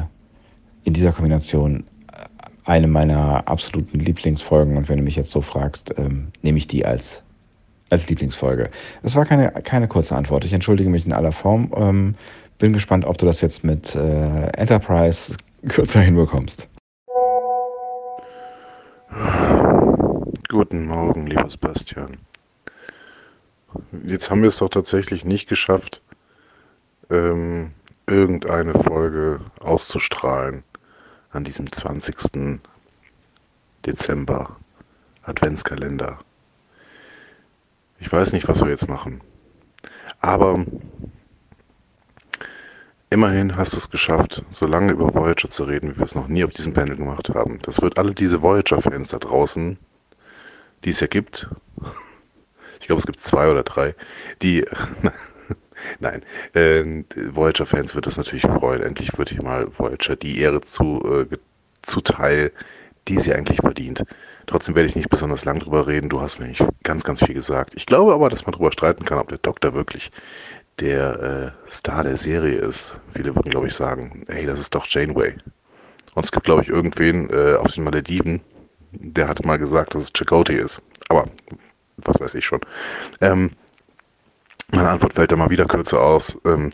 in 0.85 0.93
dieser 0.93 1.13
Kombination 1.13 1.85
äh, 2.13 2.27
eine 2.65 2.87
meiner 2.87 3.49
absoluten 3.49 3.99
Lieblingsfolgen. 3.99 4.77
Und 4.77 4.89
wenn 4.89 4.99
du 4.99 5.03
mich 5.03 5.17
jetzt 5.17 5.31
so 5.31 5.41
fragst, 5.41 5.95
ähm, 5.99 6.29
nehme 6.43 6.59
ich 6.59 6.69
die 6.69 6.87
als, 6.87 7.23
als 7.91 8.09
Lieblingsfolge. 8.09 8.71
Das 9.03 9.15
war 9.17 9.25
keine, 9.25 9.51
keine 9.51 9.89
kurze 9.89 10.15
Antwort. 10.15 10.45
Ich 10.45 10.53
entschuldige 10.53 10.91
mich 10.91 11.07
in 11.07 11.13
aller 11.13 11.33
Form. 11.33 11.73
Ähm, 11.77 12.15
bin 12.59 12.73
gespannt, 12.73 13.05
ob 13.05 13.19
du 13.19 13.27
das 13.27 13.41
jetzt 13.41 13.65
mit 13.65 13.95
äh, 13.95 14.47
Enterprise 14.57 15.37
kürzer 15.69 16.01
hinbekommst. 16.01 16.69
Guten 20.49 20.87
Morgen, 20.87 21.27
lieber 21.27 21.49
Sebastian. 21.49 22.17
Jetzt 24.07 24.31
haben 24.31 24.43
wir 24.43 24.49
es 24.49 24.59
doch 24.59 24.69
tatsächlich 24.69 25.25
nicht 25.25 25.49
geschafft, 25.49 26.01
ähm, 27.11 27.73
irgendeine 28.07 28.75
Folge 28.75 29.41
auszustrahlen 29.61 30.63
an 31.35 31.45
diesem 31.45 31.71
20. 31.71 32.61
Dezember 33.85 34.57
Adventskalender. 35.23 36.19
Ich 37.99 38.13
weiß 38.13 38.33
nicht, 38.33 38.49
was 38.49 38.63
wir 38.63 38.71
jetzt 38.71 38.89
machen. 38.89 39.21
Aber 40.21 40.65
immerhin 43.11 43.57
hast 43.57 43.73
du 43.73 43.79
es 43.79 43.91
geschafft, 43.91 44.45
so 44.51 44.67
lange 44.67 44.93
über 44.93 45.15
Voyager 45.15 45.49
zu 45.49 45.65
reden, 45.65 45.93
wie 45.93 45.99
wir 45.99 46.05
es 46.05 46.15
noch 46.15 46.29
nie 46.29 46.45
auf 46.45 46.53
diesem 46.53 46.73
Panel 46.73 46.97
gemacht 46.97 47.31
haben. 47.31 47.59
Das 47.63 47.81
wird 47.83 47.99
alle 47.99 48.15
diese 48.15 48.43
Voyager-Fans 48.43 49.09
da 49.09 49.19
draußen, 49.19 49.79
die 50.85 50.91
es 50.91 51.01
ja 51.01 51.07
gibt, 51.07 51.49
ich 52.81 52.87
glaube, 52.87 53.01
es 53.01 53.07
gibt 53.07 53.21
zwei 53.21 53.51
oder 53.51 53.63
drei, 53.63 53.95
die 54.43 54.65
Nein, 56.01 56.23
äh, 56.55 56.85
Voyager-Fans 57.33 57.95
wird 57.95 58.07
das 58.07 58.17
natürlich 58.17 58.43
freuen. 58.43 58.83
Endlich 58.83 59.17
wird 59.19 59.31
hier 59.31 59.43
mal 59.43 59.67
Voyager 59.69 60.17
die 60.17 60.41
Ehre 60.41 60.61
zu, 60.61 61.27
äh, 61.31 61.37
zuteil, 61.83 62.53
die 63.09 63.19
sie 63.19 63.35
eigentlich 63.35 63.61
verdient. 63.61 64.05
Trotzdem 64.47 64.75
werde 64.75 64.89
ich 64.89 64.97
nicht 64.97 65.09
besonders 65.09 65.45
lang 65.45 65.59
drüber 65.59 65.87
reden. 65.87 66.09
Du 66.09 66.21
hast 66.21 66.39
nämlich 66.39 66.63
ganz, 66.83 67.05
ganz 67.05 67.25
viel 67.25 67.35
gesagt. 67.35 67.73
Ich 67.75 67.87
glaube 67.87 68.13
aber, 68.13 68.29
dass 68.29 68.45
man 68.47 68.53
darüber 68.53 68.73
streiten 68.73 69.05
kann, 69.05 69.19
ob 69.19 69.29
der 69.29 69.39
Doktor 69.39 69.75
wirklich 69.75 70.11
der 70.81 71.55
äh, 71.67 71.71
Star 71.71 72.03
der 72.03 72.17
Serie 72.17 72.59
ist. 72.59 73.01
Viele 73.15 73.35
würden, 73.35 73.51
glaube 73.51 73.69
ich, 73.69 73.75
sagen, 73.75 74.25
hey, 74.29 74.45
das 74.47 74.59
ist 74.59 74.75
doch 74.75 74.87
Janeway. 74.87 75.35
Und 76.15 76.25
es 76.25 76.33
gibt, 76.33 76.45
glaube 76.45 76.63
ich, 76.63 76.69
irgendwen 76.69 77.31
äh, 77.31 77.55
auf 77.57 77.73
den 77.73 77.85
Malediven, 77.85 78.41
der 78.93 79.29
hat 79.29 79.45
mal 79.45 79.59
gesagt, 79.59 79.95
dass 79.95 80.05
es 80.05 80.13
Chakotay 80.13 80.57
ist. 80.57 80.81
Aber 81.09 81.27
was 81.99 82.21
weiß 82.21 82.35
ich 82.35 82.45
schon. 82.45 82.61
Ähm, 83.21 83.51
meine 84.75 84.91
Antwort 84.91 85.15
fällt 85.15 85.33
da 85.33 85.37
mal 85.37 85.51
wieder 85.51 85.67
kürzer 85.67 86.01
aus. 86.01 86.39
Ähm, 86.45 86.71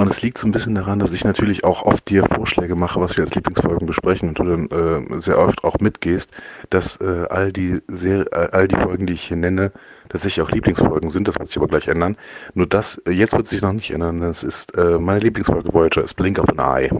und 0.00 0.08
es 0.08 0.22
liegt 0.22 0.38
so 0.38 0.46
ein 0.46 0.52
bisschen 0.52 0.76
daran, 0.76 1.00
dass 1.00 1.12
ich 1.12 1.24
natürlich 1.24 1.64
auch 1.64 1.82
oft 1.82 2.08
dir 2.08 2.24
Vorschläge 2.24 2.76
mache, 2.76 3.00
was 3.00 3.16
wir 3.16 3.24
als 3.24 3.34
Lieblingsfolgen 3.34 3.84
besprechen 3.84 4.28
und 4.28 4.38
du 4.38 4.44
dann 4.44 4.68
äh, 4.70 5.20
sehr 5.20 5.40
oft 5.40 5.64
auch 5.64 5.80
mitgehst, 5.80 6.32
dass 6.70 7.00
äh, 7.00 7.26
all 7.30 7.52
die 7.52 7.80
sehr, 7.88 8.32
äh, 8.32 8.48
all 8.52 8.68
die 8.68 8.76
Folgen, 8.76 9.06
die 9.06 9.14
ich 9.14 9.22
hier 9.22 9.36
nenne, 9.36 9.72
tatsächlich 10.08 10.46
auch 10.46 10.52
Lieblingsfolgen 10.52 11.10
sind. 11.10 11.26
Das 11.26 11.36
wird 11.36 11.48
sich 11.48 11.56
aber 11.56 11.66
gleich 11.66 11.88
ändern. 11.88 12.16
Nur 12.54 12.68
das, 12.68 13.02
jetzt 13.10 13.32
wird 13.32 13.48
sich 13.48 13.60
noch 13.60 13.72
nicht 13.72 13.90
ändern. 13.90 14.20
Das 14.20 14.44
ist 14.44 14.76
meine 14.76 15.18
Lieblingsfolge 15.18 15.72
Voyager 15.72 16.04
ist 16.04 16.14
Blink 16.14 16.38
of 16.38 16.48
an 16.48 16.58
Eye. 16.60 16.90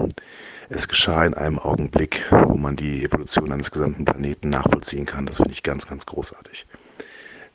Es 0.68 0.88
geschah 0.88 1.24
in 1.24 1.34
einem 1.34 1.60
Augenblick, 1.60 2.26
wo 2.30 2.56
man 2.56 2.74
die 2.74 3.04
Evolution 3.04 3.52
eines 3.52 3.70
gesamten 3.70 4.04
Planeten 4.04 4.50
nachvollziehen 4.50 5.06
kann. 5.06 5.24
Das 5.24 5.36
finde 5.36 5.52
ich 5.52 5.62
ganz, 5.62 5.86
ganz 5.86 6.04
großartig. 6.04 6.66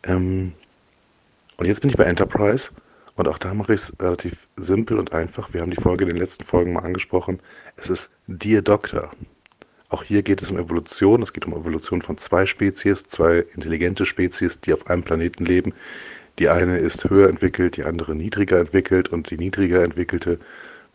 Ähm, 0.04 0.54
und 1.58 1.66
jetzt 1.66 1.82
bin 1.82 1.90
ich 1.90 1.98
bei 1.98 2.06
Enterprise 2.06 2.72
und 3.16 3.28
auch 3.28 3.38
da 3.38 3.54
mache 3.54 3.74
ich 3.74 3.82
es 3.82 3.96
relativ 4.00 4.48
simpel 4.58 4.98
und 4.98 5.14
einfach. 5.14 5.54
Wir 5.54 5.62
haben 5.62 5.72
die 5.72 5.82
Folge 5.82 6.04
in 6.04 6.10
den 6.10 6.18
letzten 6.18 6.44
Folgen 6.44 6.74
mal 6.74 6.84
angesprochen. 6.84 7.40
Es 7.78 7.90
ist 7.90 8.18
Dear 8.28 8.62
Doctor. 8.62 9.12
Auch 9.90 10.04
hier 10.04 10.24
geht 10.24 10.42
es 10.42 10.50
um 10.50 10.58
Evolution. 10.58 11.22
Es 11.22 11.34
geht 11.34 11.46
um 11.46 11.54
Evolution 11.54 12.02
von 12.02 12.18
zwei 12.18 12.48
Spezies, 12.48 13.06
zwei 13.06 13.46
intelligente 13.54 14.08
Spezies, 14.08 14.60
die 14.60 14.74
auf 14.74 14.88
einem 14.88 15.04
Planeten 15.04 15.46
leben. 15.46 15.74
Die 16.40 16.50
eine 16.50 16.80
ist 16.80 17.08
höher 17.08 17.30
entwickelt, 17.30 17.78
die 17.78 17.84
andere 17.84 18.16
niedriger 18.16 18.60
entwickelt 18.60 19.10
und 19.10 19.30
die 19.30 19.38
niedriger 19.38 19.84
entwickelte 19.84 20.40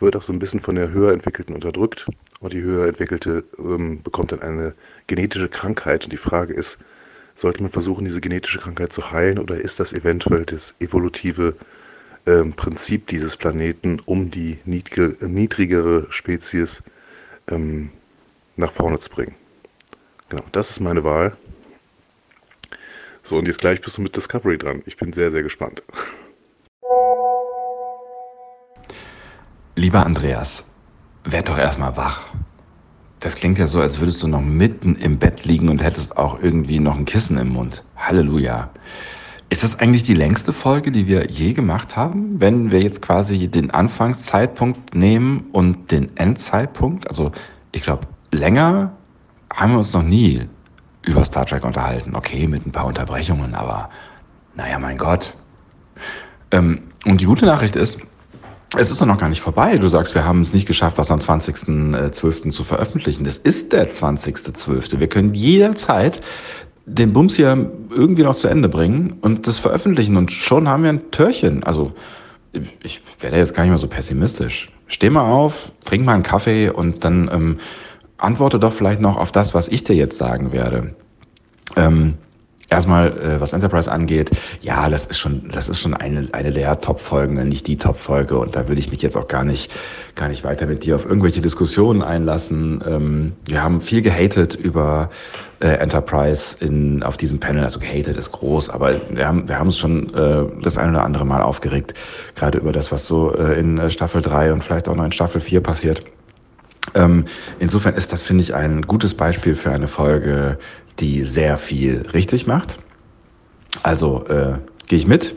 wird 0.00 0.16
auch 0.16 0.22
so 0.22 0.32
ein 0.32 0.40
bisschen 0.40 0.60
von 0.60 0.74
der 0.74 0.90
höher 0.90 1.12
entwickelten 1.12 1.54
unterdrückt 1.54 2.06
und 2.40 2.52
die 2.52 2.62
höher 2.62 2.86
entwickelte 2.86 3.44
ähm, 3.58 4.02
bekommt 4.02 4.32
dann 4.32 4.42
eine 4.42 4.74
genetische 5.06 5.48
Krankheit 5.48 6.04
und 6.04 6.12
die 6.12 6.16
Frage 6.16 6.54
ist, 6.54 6.78
sollte 7.38 7.62
man 7.62 7.70
versuchen, 7.70 8.04
diese 8.04 8.20
genetische 8.20 8.58
Krankheit 8.58 8.92
zu 8.92 9.12
heilen 9.12 9.38
oder 9.38 9.56
ist 9.56 9.78
das 9.78 9.92
eventuell 9.92 10.44
das 10.44 10.74
evolutive 10.80 11.54
ähm, 12.26 12.52
Prinzip 12.52 13.06
dieses 13.06 13.36
Planeten, 13.36 14.00
um 14.04 14.30
die 14.30 14.58
niedrigere 14.64 16.06
Spezies 16.10 16.82
ähm, 17.48 17.90
nach 18.56 18.72
vorne 18.72 18.98
zu 18.98 19.10
bringen? 19.10 19.36
Genau, 20.28 20.42
das 20.50 20.70
ist 20.70 20.80
meine 20.80 21.04
Wahl. 21.04 21.36
So, 23.22 23.38
und 23.38 23.46
jetzt 23.46 23.60
gleich 23.60 23.80
bist 23.80 23.98
du 23.98 24.02
mit 24.02 24.16
Discovery 24.16 24.58
dran. 24.58 24.82
Ich 24.86 24.96
bin 24.96 25.12
sehr, 25.12 25.30
sehr 25.30 25.44
gespannt. 25.44 25.82
Lieber 29.76 30.04
Andreas, 30.04 30.64
werd 31.22 31.48
doch 31.48 31.58
erstmal 31.58 31.96
wach. 31.96 32.30
Das 33.20 33.34
klingt 33.34 33.58
ja 33.58 33.66
so, 33.66 33.80
als 33.80 33.98
würdest 33.98 34.22
du 34.22 34.28
noch 34.28 34.40
mitten 34.40 34.94
im 34.96 35.18
Bett 35.18 35.44
liegen 35.44 35.68
und 35.68 35.82
hättest 35.82 36.16
auch 36.16 36.40
irgendwie 36.40 36.78
noch 36.78 36.96
ein 36.96 37.04
Kissen 37.04 37.36
im 37.38 37.48
Mund. 37.48 37.82
Halleluja. 37.96 38.70
Ist 39.50 39.64
das 39.64 39.78
eigentlich 39.78 40.02
die 40.02 40.14
längste 40.14 40.52
Folge, 40.52 40.92
die 40.92 41.06
wir 41.06 41.28
je 41.28 41.52
gemacht 41.52 41.96
haben? 41.96 42.38
Wenn 42.38 42.70
wir 42.70 42.82
jetzt 42.82 43.02
quasi 43.02 43.48
den 43.48 43.70
Anfangszeitpunkt 43.70 44.94
nehmen 44.94 45.46
und 45.52 45.90
den 45.90 46.16
Endzeitpunkt, 46.16 47.08
also 47.08 47.32
ich 47.72 47.82
glaube, 47.82 48.06
länger 48.30 48.92
haben 49.52 49.72
wir 49.72 49.78
uns 49.78 49.92
noch 49.94 50.02
nie 50.02 50.46
über 51.02 51.24
Star 51.24 51.46
Trek 51.46 51.64
unterhalten. 51.64 52.14
Okay, 52.14 52.46
mit 52.46 52.66
ein 52.66 52.72
paar 52.72 52.86
Unterbrechungen, 52.86 53.54
aber 53.54 53.88
naja, 54.54 54.78
mein 54.78 54.98
Gott. 54.98 55.34
Ähm, 56.50 56.82
und 57.06 57.20
die 57.20 57.24
gute 57.24 57.46
Nachricht 57.46 57.74
ist, 57.74 57.98
es 58.76 58.90
ist 58.90 59.00
doch 59.00 59.06
noch 59.06 59.18
gar 59.18 59.28
nicht 59.28 59.40
vorbei. 59.40 59.78
Du 59.78 59.88
sagst, 59.88 60.14
wir 60.14 60.24
haben 60.24 60.42
es 60.42 60.52
nicht 60.52 60.66
geschafft, 60.66 60.98
was 60.98 61.10
am 61.10 61.20
20.12. 61.20 62.50
zu 62.50 62.64
veröffentlichen. 62.64 63.24
Das 63.24 63.38
ist 63.38 63.72
der 63.72 63.90
20.12. 63.90 64.98
Wir 64.98 65.08
können 65.08 65.32
jederzeit 65.32 66.20
den 66.84 67.12
Bums 67.12 67.36
hier 67.36 67.70
irgendwie 67.90 68.22
noch 68.22 68.34
zu 68.34 68.48
Ende 68.48 68.68
bringen 68.68 69.18
und 69.20 69.46
das 69.46 69.58
veröffentlichen 69.58 70.16
und 70.16 70.32
schon 70.32 70.68
haben 70.68 70.82
wir 70.82 70.90
ein 70.90 71.10
Törchen. 71.10 71.62
Also 71.64 71.92
ich 72.82 73.02
werde 73.20 73.36
jetzt 73.36 73.54
gar 73.54 73.62
nicht 73.62 73.70
mehr 73.70 73.78
so 73.78 73.88
pessimistisch. 73.88 74.70
Steh 74.86 75.10
mal 75.10 75.30
auf, 75.30 75.70
trink 75.84 76.04
mal 76.04 76.14
einen 76.14 76.22
Kaffee 76.22 76.70
und 76.70 77.04
dann 77.04 77.30
ähm, 77.32 77.58
antworte 78.16 78.58
doch 78.58 78.72
vielleicht 78.72 79.00
noch 79.00 79.16
auf 79.16 79.32
das, 79.32 79.54
was 79.54 79.68
ich 79.68 79.84
dir 79.84 79.96
jetzt 79.96 80.16
sagen 80.16 80.52
werde. 80.52 80.94
Ähm, 81.76 82.14
Erstmal, 82.70 83.12
äh, 83.12 83.40
was 83.40 83.54
Enterprise 83.54 83.90
angeht, 83.90 84.30
ja, 84.60 84.90
das 84.90 85.06
ist 85.06 85.18
schon, 85.18 85.48
das 85.50 85.70
ist 85.70 85.80
schon 85.80 85.94
eine, 85.94 86.28
eine 86.32 86.52
der 86.52 86.78
Top-Folgen, 86.80 87.34
nicht 87.48 87.66
die 87.66 87.78
Top-Folge. 87.78 88.36
Und 88.38 88.56
da 88.56 88.68
würde 88.68 88.78
ich 88.78 88.90
mich 88.90 89.00
jetzt 89.00 89.16
auch 89.16 89.26
gar 89.26 89.42
nicht, 89.42 89.70
gar 90.14 90.28
nicht 90.28 90.44
weiter 90.44 90.66
mit 90.66 90.84
dir 90.84 90.96
auf 90.96 91.06
irgendwelche 91.06 91.40
Diskussionen 91.40 92.02
einlassen. 92.02 92.84
Ähm, 92.86 93.32
wir 93.46 93.62
haben 93.62 93.80
viel 93.80 94.02
gehatet 94.02 94.54
über 94.54 95.08
äh, 95.60 95.68
Enterprise 95.68 96.56
in, 96.60 97.02
auf 97.02 97.16
diesem 97.16 97.40
Panel. 97.40 97.64
Also 97.64 97.78
gehatet 97.78 98.18
ist 98.18 98.32
groß, 98.32 98.68
aber 98.68 99.00
wir 99.10 99.26
haben, 99.26 99.48
wir 99.48 99.58
haben 99.58 99.68
uns 99.68 99.78
schon 99.78 100.12
äh, 100.12 100.44
das 100.62 100.76
ein 100.76 100.90
oder 100.90 101.04
andere 101.04 101.24
Mal 101.24 101.40
aufgeregt, 101.40 101.94
gerade 102.34 102.58
über 102.58 102.72
das, 102.72 102.92
was 102.92 103.06
so 103.06 103.34
äh, 103.34 103.58
in 103.58 103.78
äh, 103.78 103.90
Staffel 103.90 104.20
3 104.20 104.52
und 104.52 104.62
vielleicht 104.62 104.88
auch 104.88 104.94
noch 104.94 105.06
in 105.06 105.12
Staffel 105.12 105.40
4 105.40 105.62
passiert. 105.62 106.04
Ähm, 106.94 107.24
insofern 107.58 107.94
ist 107.94 108.12
das, 108.12 108.22
finde 108.22 108.42
ich, 108.42 108.54
ein 108.54 108.82
gutes 108.82 109.14
Beispiel 109.14 109.56
für 109.56 109.70
eine 109.70 109.88
Folge, 109.88 110.58
die 111.00 111.24
sehr 111.24 111.58
viel 111.58 112.06
richtig 112.12 112.46
macht. 112.46 112.78
Also 113.82 114.24
äh, 114.26 114.54
gehe 114.86 114.98
ich 114.98 115.06
mit. 115.06 115.34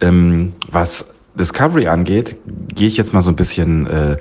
Ähm, 0.00 0.52
was 0.70 1.06
Discovery 1.34 1.88
angeht, 1.88 2.36
gehe 2.74 2.88
ich 2.88 2.96
jetzt 2.96 3.12
mal 3.12 3.22
so 3.22 3.30
ein 3.30 3.36
bisschen 3.36 3.86
äh, 3.86 4.16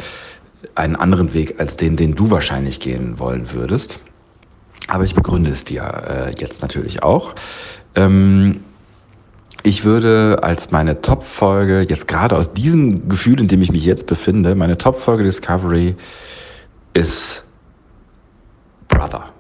einen 0.76 0.96
anderen 0.96 1.34
Weg 1.34 1.60
als 1.60 1.78
den, 1.78 1.96
den 1.96 2.16
du 2.16 2.32
wahrscheinlich 2.32 2.80
gehen 2.80 3.20
wollen 3.20 3.52
würdest. 3.52 4.00
Aber 4.88 5.04
ich 5.04 5.16
begründe 5.16 5.50
es 5.50 5.66
dir 5.66 5.84
äh, 5.84 6.40
jetzt 6.40 6.62
natürlich 6.62 7.04
auch. 7.04 7.36
Ähm, 7.96 8.62
ich 9.64 9.84
würde 9.84 10.40
als 10.44 10.70
meine 10.70 11.02
Top-Folge, 11.02 11.88
jetzt 11.90 12.08
gerade 12.08 12.36
aus 12.38 12.54
diesem 12.54 13.10
Gefühl, 13.10 13.40
in 13.40 13.48
dem 13.48 13.62
ich 13.62 13.72
mich 13.72 13.84
jetzt 13.84 14.06
befinde, 14.06 14.54
meine 14.54 14.78
Top-Folge 14.78 15.24
Discovery 15.24 15.96
ist 16.94 17.44
Brother. 18.88 19.35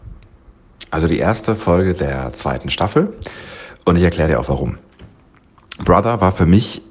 Also 0.95 1.09
die 1.09 1.19
erste 1.19 1.57
Folge 1.57 1.93
der 1.93 2.31
zweiten 2.31 2.69
Staffel. 2.69 3.11
Und 3.83 3.97
ich 3.97 4.03
erkläre 4.03 4.29
dir 4.29 4.39
auch 4.39 4.47
warum. 4.47 4.77
Brother 5.83 6.21
war 6.21 6.31
für 6.31 6.45
mich 6.45 6.83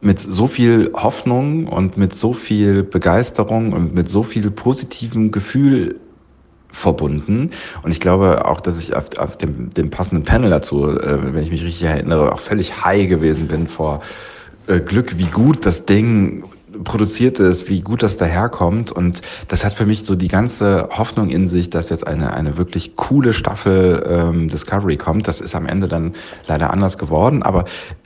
mit 0.00 0.20
so 0.20 0.46
viel 0.46 0.92
Hoffnung 0.94 1.66
und 1.66 1.96
mit 1.96 2.14
so 2.14 2.32
viel 2.32 2.84
Begeisterung 2.84 3.72
und 3.72 3.96
mit 3.96 4.08
so 4.08 4.22
viel 4.22 4.48
positivem 4.52 5.32
Gefühl 5.32 5.96
verbunden. 6.70 7.50
Und 7.82 7.90
ich 7.90 7.98
glaube 7.98 8.44
auch, 8.44 8.60
dass 8.60 8.78
ich 8.78 8.94
auf, 8.94 9.06
auf 9.18 9.36
dem, 9.38 9.74
dem 9.74 9.90
passenden 9.90 10.22
Panel 10.22 10.50
dazu, 10.50 10.88
äh, 10.88 11.34
wenn 11.34 11.42
ich 11.42 11.50
mich 11.50 11.64
richtig 11.64 11.82
erinnere, 11.82 12.32
auch 12.32 12.38
völlig 12.38 12.84
high 12.84 13.08
gewesen 13.08 13.48
bin 13.48 13.66
vor 13.66 14.02
äh, 14.68 14.78
Glück, 14.78 15.18
wie 15.18 15.26
gut 15.26 15.66
das 15.66 15.84
Ding 15.84 16.44
produziert 16.82 17.38
ist, 17.38 17.68
wie 17.68 17.80
gut 17.80 18.02
das 18.02 18.16
daherkommt. 18.16 18.90
Und 18.90 19.22
das 19.48 19.64
hat 19.64 19.74
für 19.74 19.86
mich 19.86 20.04
so 20.04 20.14
die 20.14 20.28
ganze 20.28 20.88
Hoffnung 20.90 21.30
in 21.30 21.48
sich, 21.48 21.70
dass 21.70 21.88
jetzt 21.88 22.06
eine, 22.06 22.34
eine 22.34 22.56
wirklich 22.56 22.96
coole 22.96 23.32
Staffel 23.32 24.04
ähm, 24.08 24.48
Discovery 24.48 24.96
kommt. 24.96 25.28
Das 25.28 25.40
ist 25.40 25.54
am 25.54 25.66
Ende 25.66 25.88
dann 25.88 26.14
leider 26.46 26.72
anders 26.72 26.98
geworden. 26.98 27.42
Aber 27.42 27.64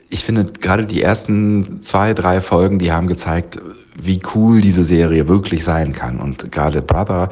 ich 0.09 0.23
finde, 0.23 0.45
gerade 0.45 0.85
die 0.85 1.01
ersten 1.01 1.81
zwei, 1.81 2.13
drei 2.13 2.41
Folgen, 2.41 2.79
die 2.79 2.91
haben 2.91 3.07
gezeigt, 3.07 3.59
wie 4.01 4.21
cool 4.33 4.61
diese 4.61 4.83
Serie 4.83 5.27
wirklich 5.27 5.63
sein 5.63 5.93
kann. 5.93 6.19
Und 6.19 6.51
gerade 6.51 6.81
Brother 6.81 7.29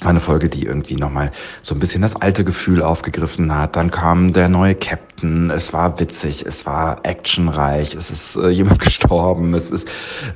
eine 0.00 0.20
Folge, 0.20 0.48
die 0.48 0.64
irgendwie 0.64 0.94
nochmal 0.94 1.32
so 1.62 1.74
ein 1.74 1.80
bisschen 1.80 2.02
das 2.02 2.14
alte 2.14 2.44
Gefühl 2.44 2.82
aufgegriffen 2.82 3.52
hat. 3.54 3.74
Dann 3.74 3.90
kam 3.90 4.32
der 4.32 4.48
neue 4.48 4.76
Captain. 4.76 5.50
Es 5.50 5.72
war 5.72 5.98
witzig, 5.98 6.46
es 6.46 6.64
war 6.66 7.04
actionreich, 7.04 7.96
es 7.96 8.08
ist 8.08 8.36
äh, 8.36 8.48
jemand 8.48 8.78
gestorben, 8.84 9.54
es 9.54 9.70
ist, 9.70 9.88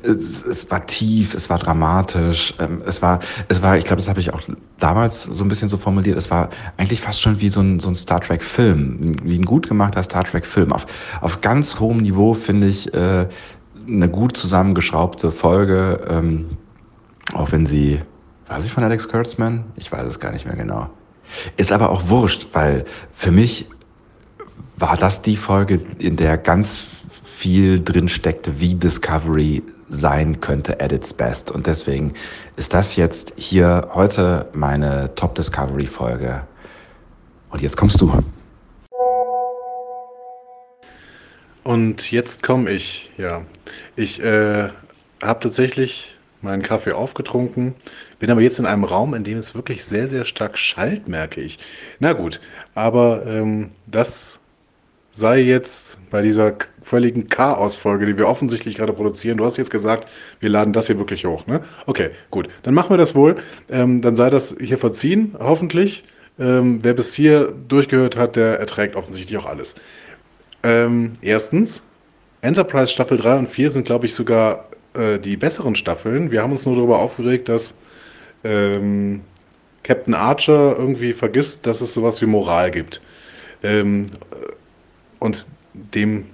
es, 0.03 0.43
es 0.43 0.69
war 0.69 0.85
tief, 0.87 1.35
es 1.35 1.49
war 1.49 1.59
dramatisch, 1.59 2.55
ähm, 2.59 2.83
es 2.85 3.03
war, 3.03 3.21
es 3.49 3.63
war, 3.63 3.79
ich 3.79 3.85
glaube, 3.85 3.99
das 3.99 4.09
habe 4.09 4.19
ich 4.19 4.35
auch 4.35 4.43
damals 4.81 5.23
so 5.23 5.45
ein 5.45 5.49
bisschen 5.49 5.69
so 5.69 5.77
formuliert. 5.77 6.19
Es 6.19 6.31
war 6.31 6.51
eigentlich 6.77 7.01
fast 7.01 7.21
schon 7.21 7.41
wie 7.41 7.49
so 7.49 7.61
ein, 7.61 7.79
so 7.79 7.89
ein 7.89 7.95
Star 7.95 8.21
Trek 8.21 8.43
Film, 8.43 9.13
wie 9.23 9.39
ein 9.39 9.45
gut 9.45 9.69
gemachter 9.69 10.03
Star 10.03 10.25
Trek 10.25 10.45
Film. 10.45 10.73
Auf, 10.73 10.87
auf 11.21 11.41
ganz 11.41 11.79
hohem 11.79 11.99
Niveau 11.99 12.35
finde 12.35 12.67
ich 12.67 12.93
äh, 12.95 13.29
eine 13.87 14.09
gut 14.09 14.37
zusammengeschraubte 14.37 15.31
Folge, 15.31 16.05
ähm, 16.09 16.57
auch 17.35 17.53
wenn 17.53 17.67
sie 17.67 18.01
war 18.53 18.61
sie 18.61 18.69
von 18.69 18.85
Alex 18.85 19.09
Kurtzman? 19.09 19.65
Ich 19.77 19.91
weiß 19.91 20.07
es 20.07 20.21
gar 20.21 20.31
nicht 20.31 20.45
mehr 20.45 20.57
genau. 20.57 20.91
Ist 21.57 21.73
aber 21.73 21.89
auch 21.89 22.07
wurscht, 22.09 22.49
weil 22.53 22.85
für 23.15 23.31
mich 23.31 23.67
war 24.77 24.99
das 24.99 25.23
die 25.23 25.39
Folge, 25.39 25.81
in 25.99 26.17
der 26.17 26.37
ganz 26.37 26.85
viel 27.25 27.83
drin 27.83 28.11
steckte, 28.11 28.61
wie 28.61 28.75
Discovery 28.75 29.63
sein 29.89 30.39
könnte 30.41 30.79
at 30.83 30.93
its 30.93 31.15
best. 31.15 31.51
Und 31.51 31.67
deswegen 31.67 32.13
ist 32.57 32.75
das 32.75 32.95
jetzt 32.95 33.33
hier 33.37 33.89
heute 33.95 34.47
meine 34.53 35.15
Top 35.15 35.35
Discovery 35.35 35.87
Folge. 35.87 36.43
Und 37.49 37.63
jetzt 37.63 37.79
kommst 37.79 38.03
du. 38.03 38.23
Und 41.65 42.13
jetzt 42.13 42.43
komme 42.43 42.71
ich, 42.71 43.11
ja. 43.17 43.41
Ich 43.97 44.23
äh, 44.23 44.69
habe 45.23 45.41
tatsächlich 45.41 46.19
meinen 46.43 46.63
Kaffee 46.63 46.93
aufgetrunken, 46.93 47.75
bin 48.19 48.31
aber 48.31 48.41
jetzt 48.41 48.59
in 48.59 48.67
einem 48.67 48.85
Raum, 48.85 49.15
in 49.15 49.25
dem 49.25 49.39
es 49.39 49.55
wirklich 49.55 49.85
sehr, 49.85 50.09
sehr 50.09 50.25
stark 50.25 50.59
schallt, 50.59 51.09
merke 51.09 51.41
ich. 51.41 51.59
Na 52.01 52.13
gut, 52.13 52.41
aber 52.75 53.25
ähm, 53.27 53.71
das 53.87 54.41
sei 55.13 55.41
jetzt 55.41 55.99
bei 56.11 56.23
dieser 56.23 56.55
völligen 56.83 57.29
Chaos-Folge, 57.29 58.07
die 58.07 58.17
wir 58.17 58.27
offensichtlich 58.27 58.77
gerade 58.77 58.93
produzieren. 58.93 59.37
Du 59.37 59.45
hast 59.45 59.59
jetzt 59.59 59.71
gesagt, 59.71 60.09
wir 60.41 60.49
laden 60.49 60.73
das 60.73 60.87
hier 60.87 60.99
wirklich 60.99 61.25
hoch, 61.25 61.47
ne? 61.47 61.61
Okay, 61.87 62.11
gut. 62.31 62.49
Dann 62.63 62.75
machen 62.75 62.91
wir 62.91 62.97
das 62.97 63.15
wohl. 63.15 63.37
Ähm, 63.71 64.01
dann 64.01 64.17
sei 64.17 64.31
das 64.31 64.57
hier 64.59 64.79
verziehen, 64.79 65.37
hoffentlich. 65.39 66.05
Ähm, 66.39 66.79
wer 66.83 66.95
bis 66.95 67.15
hier 67.15 67.53
durchgehört 67.69 68.17
hat, 68.17 68.37
der 68.37 68.59
erträgt 68.59 68.97
offensichtlich 68.97 69.39
auch 69.39 69.47
alles. 69.47 69.75
Ähm, 70.63 71.13
erstens, 71.21 71.87
Enterprise 72.41 72.91
Staffel 72.91 73.19
3 73.19 73.37
und 73.41 73.49
4 73.49 73.71
sind, 73.71 73.85
glaube 73.85 74.07
ich, 74.07 74.15
sogar 74.15 74.69
äh, 74.95 75.19
die 75.19 75.37
besseren 75.37 75.75
Staffeln. 75.75 76.31
Wir 76.31 76.43
haben 76.43 76.53
uns 76.53 76.67
nur 76.67 76.77
darüber 76.77 76.99
aufgeregt, 76.99 77.49
dass 77.49 77.79
ähm, 78.45 79.23
Captain 79.83 80.15
Archer 80.15 80.77
irgendwie 80.79 81.13
vergisst, 81.13 81.67
dass 81.67 81.81
es 81.81 81.95
sowas 81.95 82.21
wie 82.23 82.27
Moral 82.27 82.71
gibt. 82.71 83.01
Ähm, 83.63 84.07
und 85.19 85.47
dem 85.73 86.27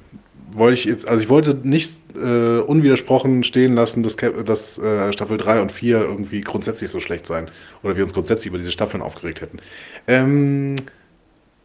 wollte 0.53 0.75
ich 0.75 0.85
jetzt, 0.85 1.07
also 1.07 1.23
ich 1.23 1.29
wollte 1.29 1.55
nicht 1.62 1.99
äh, 2.16 2.59
unwidersprochen 2.61 3.42
stehen 3.42 3.75
lassen, 3.75 4.03
dass, 4.03 4.16
dass 4.16 4.79
äh, 4.79 5.12
Staffel 5.12 5.37
3 5.37 5.61
und 5.61 5.73
4 5.73 6.01
irgendwie 6.01 6.40
grundsätzlich 6.40 6.90
so 6.90 7.01
schlecht 7.01 7.27
sein 7.27 7.51
oder 7.83 7.97
wir 7.97 8.05
uns 8.05 8.14
grundsätzlich 8.14 8.47
über 8.47 8.59
diese 8.59 8.73
Staffeln 8.73 9.03
aufgeregt 9.03 9.40
hätten. 9.40 9.59
Ähm, 10.07 10.77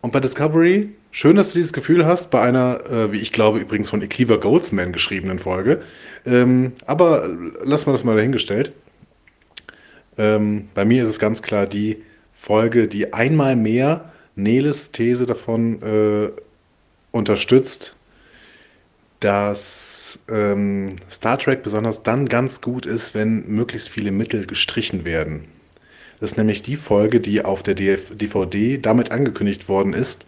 und 0.02 0.12
bei 0.12 0.20
Discovery 0.20 0.90
Schön, 1.16 1.36
dass 1.36 1.52
du 1.52 1.60
dieses 1.60 1.74
Gefühl 1.74 2.08
hast 2.08 2.32
bei 2.32 2.42
einer, 2.42 2.90
äh, 2.90 3.12
wie 3.12 3.20
ich 3.20 3.32
glaube, 3.32 3.60
übrigens 3.60 3.92
von 3.92 4.02
Ekiva 4.02 4.38
Goldsman 4.38 4.92
geschriebenen 4.92 5.38
Folge. 5.38 5.84
Ähm, 6.26 6.74
aber 6.88 7.28
lassen 7.64 7.86
wir 7.86 7.94
das 7.94 8.04
mal 8.04 8.16
dahingestellt. 8.16 8.72
Ähm, 10.18 10.70
bei 10.74 10.86
mir 10.86 11.04
ist 11.04 11.10
es 11.10 11.20
ganz 11.20 11.44
klar 11.44 11.68
die 11.68 12.02
Folge, 12.32 12.88
die 12.88 13.14
einmal 13.14 13.56
mehr 13.56 14.12
Neles 14.36 14.92
These 14.92 15.28
davon 15.28 15.84
äh, 15.84 16.30
unterstützt, 17.12 17.96
dass 19.20 20.26
ähm, 20.32 20.90
Star 21.12 21.38
Trek 21.38 21.62
besonders 21.62 22.02
dann 22.02 22.28
ganz 22.28 22.60
gut 22.60 22.88
ist, 22.88 23.14
wenn 23.14 23.46
möglichst 23.46 23.90
viele 23.90 24.12
Mittel 24.12 24.48
gestrichen 24.48 25.06
werden. 25.06 25.46
Das 26.20 26.32
ist 26.32 26.38
nämlich 26.38 26.64
die 26.64 26.76
Folge, 26.76 27.20
die 27.20 27.46
auf 27.46 27.62
der 27.62 27.76
DVD 27.76 28.80
damit 28.80 29.12
angekündigt 29.12 29.70
worden 29.70 29.94
ist, 29.94 30.26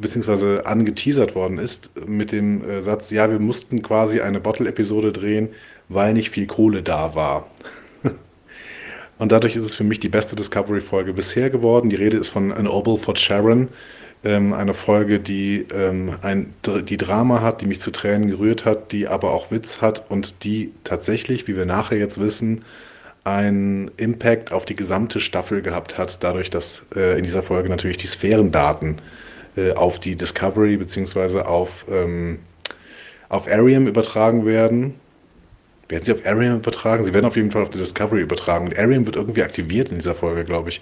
beziehungsweise 0.00 0.66
angeteasert 0.66 1.34
worden 1.34 1.58
ist 1.58 2.06
mit 2.06 2.32
dem 2.32 2.68
äh, 2.68 2.82
Satz, 2.82 3.10
ja, 3.10 3.30
wir 3.30 3.38
mussten 3.38 3.82
quasi 3.82 4.20
eine 4.20 4.40
Bottle-Episode 4.40 5.12
drehen, 5.12 5.48
weil 5.88 6.14
nicht 6.14 6.30
viel 6.30 6.46
Kohle 6.46 6.82
da 6.82 7.14
war. 7.14 7.46
Und 9.18 9.32
dadurch 9.32 9.56
ist 9.56 9.64
es 9.64 9.76
für 9.76 9.84
mich 9.84 10.00
die 10.00 10.08
beste 10.08 10.36
Discovery-Folge 10.36 11.12
bisher 11.12 11.50
geworden. 11.50 11.90
Die 11.90 11.96
Rede 11.96 12.16
ist 12.16 12.28
von 12.28 12.52
An 12.52 12.66
Obel 12.66 12.96
for 12.96 13.16
Sharon, 13.16 13.68
ähm, 14.24 14.52
eine 14.52 14.74
Folge, 14.74 15.20
die 15.20 15.66
ähm, 15.74 16.16
ein, 16.22 16.54
die 16.64 16.96
Drama 16.96 17.40
hat, 17.40 17.60
die 17.60 17.66
mich 17.66 17.80
zu 17.80 17.90
Tränen 17.90 18.30
gerührt 18.30 18.64
hat, 18.64 18.92
die 18.92 19.08
aber 19.08 19.32
auch 19.32 19.50
Witz 19.50 19.82
hat 19.82 20.10
und 20.10 20.44
die 20.44 20.72
tatsächlich, 20.84 21.48
wie 21.48 21.56
wir 21.56 21.66
nachher 21.66 21.98
jetzt 21.98 22.20
wissen, 22.20 22.64
einen 23.24 23.90
Impact 23.98 24.52
auf 24.52 24.64
die 24.64 24.74
gesamte 24.74 25.20
Staffel 25.20 25.62
gehabt 25.62 25.98
hat, 25.98 26.24
dadurch, 26.24 26.50
dass 26.50 26.86
äh, 26.96 27.18
in 27.18 27.24
dieser 27.24 27.42
Folge 27.42 27.68
natürlich 27.68 27.98
die 27.98 28.08
Sphärendaten 28.08 28.98
äh, 28.98 29.00
auf 29.74 30.00
die 30.00 30.16
Discovery 30.16 30.76
bzw. 30.76 31.40
auf, 31.40 31.84
ähm, 31.90 32.38
auf 33.28 33.50
Arium 33.50 33.86
übertragen 33.86 34.46
werden. 34.46 34.94
Werden 35.88 36.04
sie 36.04 36.12
auf 36.12 36.24
Arium 36.24 36.56
übertragen? 36.56 37.04
Sie 37.04 37.12
werden 37.12 37.26
auf 37.26 37.36
jeden 37.36 37.50
Fall 37.50 37.62
auf 37.62 37.70
die 37.70 37.78
Discovery 37.78 38.22
übertragen. 38.22 38.66
Und 38.66 38.78
Arium 38.78 39.04
wird 39.04 39.16
irgendwie 39.16 39.42
aktiviert 39.42 39.90
in 39.90 39.96
dieser 39.96 40.14
Folge, 40.14 40.44
glaube 40.44 40.70
ich. 40.70 40.80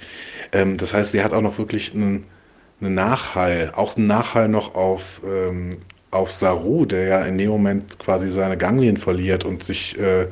Ähm, 0.52 0.76
das 0.76 0.94
heißt, 0.94 1.12
sie 1.12 1.22
hat 1.22 1.32
auch 1.32 1.40
noch 1.40 1.58
wirklich 1.58 1.94
einen, 1.94 2.24
einen 2.80 2.94
Nachhall, 2.94 3.72
auch 3.74 3.96
einen 3.96 4.06
Nachhall 4.06 4.48
noch 4.48 4.74
auf, 4.74 5.20
ähm, 5.24 5.78
auf 6.12 6.30
Saru, 6.30 6.86
der 6.86 7.04
ja 7.04 7.24
in 7.24 7.38
dem 7.38 7.50
Moment 7.50 7.98
quasi 7.98 8.30
seine 8.30 8.56
Ganglien 8.56 8.96
verliert 8.96 9.44
und 9.44 9.62
sich 9.62 9.98
äh, 9.98 10.28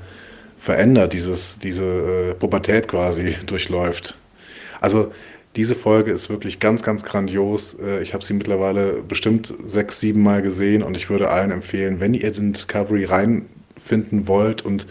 verändert, 0.58 1.12
dieses, 1.12 1.58
diese 1.58 1.84
äh, 1.84 2.34
Pubertät 2.34 2.88
quasi 2.88 3.36
durchläuft. 3.46 4.16
Also 4.80 5.12
diese 5.58 5.74
Folge 5.74 6.12
ist 6.12 6.30
wirklich 6.30 6.60
ganz, 6.60 6.84
ganz 6.84 7.02
grandios. 7.02 7.74
Äh, 7.80 8.00
ich 8.00 8.14
habe 8.14 8.24
sie 8.24 8.32
mittlerweile 8.32 9.02
bestimmt 9.02 9.52
sechs, 9.64 9.98
sieben 9.98 10.22
Mal 10.22 10.40
gesehen 10.40 10.84
und 10.84 10.96
ich 10.96 11.10
würde 11.10 11.30
allen 11.30 11.50
empfehlen, 11.50 11.98
wenn 11.98 12.14
ihr 12.14 12.32
in 12.36 12.52
Discovery 12.52 13.04
reinfinden 13.04 14.28
wollt 14.28 14.64
und 14.64 14.86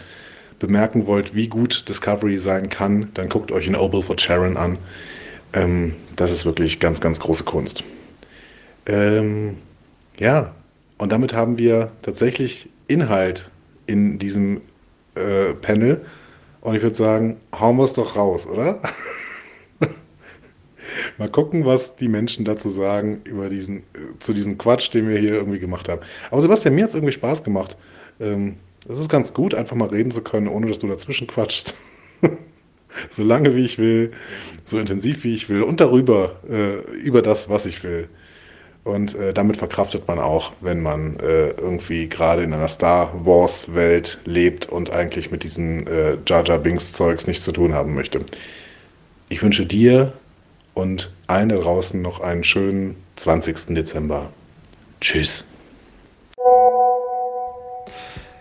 bemerken 0.58 1.06
wollt, 1.06 1.34
wie 1.34 1.48
gut 1.48 1.88
Discovery 1.88 2.36
sein 2.36 2.68
kann, 2.68 3.08
dann 3.14 3.30
guckt 3.30 3.50
euch 3.50 3.66
in 3.66 3.76
Obel 3.76 4.02
for 4.02 4.18
Sharon 4.18 4.58
an. 4.58 4.76
Ähm, 5.54 5.94
das 6.16 6.32
ist 6.32 6.44
wirklich 6.44 6.80
ganz, 6.80 7.00
ganz 7.00 7.18
große 7.18 7.44
Kunst. 7.44 7.82
Ähm, 8.84 9.54
ja, 10.18 10.54
und 10.98 11.12
damit 11.12 11.32
haben 11.32 11.56
wir 11.56 11.92
tatsächlich 12.02 12.68
Inhalt 12.88 13.50
in 13.86 14.18
diesem 14.18 14.60
äh, 15.14 15.54
Panel. 15.54 16.02
Und 16.60 16.74
ich 16.74 16.82
würde 16.82 16.96
sagen, 16.96 17.38
hauen 17.58 17.78
wir 17.78 17.84
es 17.84 17.94
doch 17.94 18.16
raus, 18.16 18.46
oder? 18.46 18.82
Mal 21.18 21.28
gucken, 21.28 21.64
was 21.64 21.96
die 21.96 22.08
Menschen 22.08 22.44
dazu 22.44 22.70
sagen 22.70 23.20
über 23.24 23.48
diesen, 23.48 23.78
äh, 23.78 24.18
zu 24.18 24.32
diesem 24.32 24.58
Quatsch, 24.58 24.92
den 24.92 25.08
wir 25.08 25.18
hier 25.18 25.32
irgendwie 25.32 25.58
gemacht 25.58 25.88
haben. 25.88 26.00
Aber 26.30 26.40
Sebastian, 26.40 26.74
mir 26.74 26.84
hat 26.84 26.90
es 26.90 26.94
irgendwie 26.94 27.12
Spaß 27.12 27.44
gemacht. 27.44 27.76
Ähm, 28.20 28.56
es 28.88 28.98
ist 28.98 29.08
ganz 29.08 29.34
gut, 29.34 29.54
einfach 29.54 29.76
mal 29.76 29.88
reden 29.88 30.10
zu 30.10 30.22
können, 30.22 30.48
ohne 30.48 30.66
dass 30.66 30.78
du 30.78 30.88
dazwischen 30.88 31.26
quatschst. 31.26 31.74
so 33.10 33.22
lange 33.22 33.54
wie 33.54 33.64
ich 33.64 33.78
will, 33.78 34.12
so 34.64 34.78
intensiv 34.78 35.24
wie 35.24 35.34
ich 35.34 35.48
will 35.48 35.62
und 35.62 35.80
darüber, 35.80 36.36
äh, 36.48 36.78
über 36.98 37.22
das, 37.22 37.48
was 37.48 37.66
ich 37.66 37.84
will. 37.84 38.08
Und 38.84 39.14
äh, 39.16 39.34
damit 39.34 39.58
verkraftet 39.58 40.08
man 40.08 40.18
auch, 40.18 40.52
wenn 40.62 40.80
man 40.82 41.18
äh, 41.20 41.50
irgendwie 41.50 42.08
gerade 42.08 42.42
in 42.42 42.54
einer 42.54 42.68
Star 42.68 43.12
Wars-Welt 43.26 44.18
lebt 44.24 44.66
und 44.66 44.90
eigentlich 44.90 45.30
mit 45.30 45.42
diesen 45.42 45.86
äh, 45.86 46.16
Jar 46.26 46.44
Jar 46.46 46.58
Binks-Zeugs 46.58 47.26
nichts 47.26 47.44
zu 47.44 47.52
tun 47.52 47.74
haben 47.74 47.94
möchte. 47.94 48.20
Ich 49.28 49.42
wünsche 49.42 49.66
dir 49.66 50.14
und 50.78 51.10
allen 51.26 51.48
da 51.48 51.56
draußen 51.56 52.00
noch 52.00 52.20
einen 52.20 52.44
schönen 52.44 52.94
20. 53.16 53.74
Dezember. 53.74 54.30
Tschüss. 55.00 55.48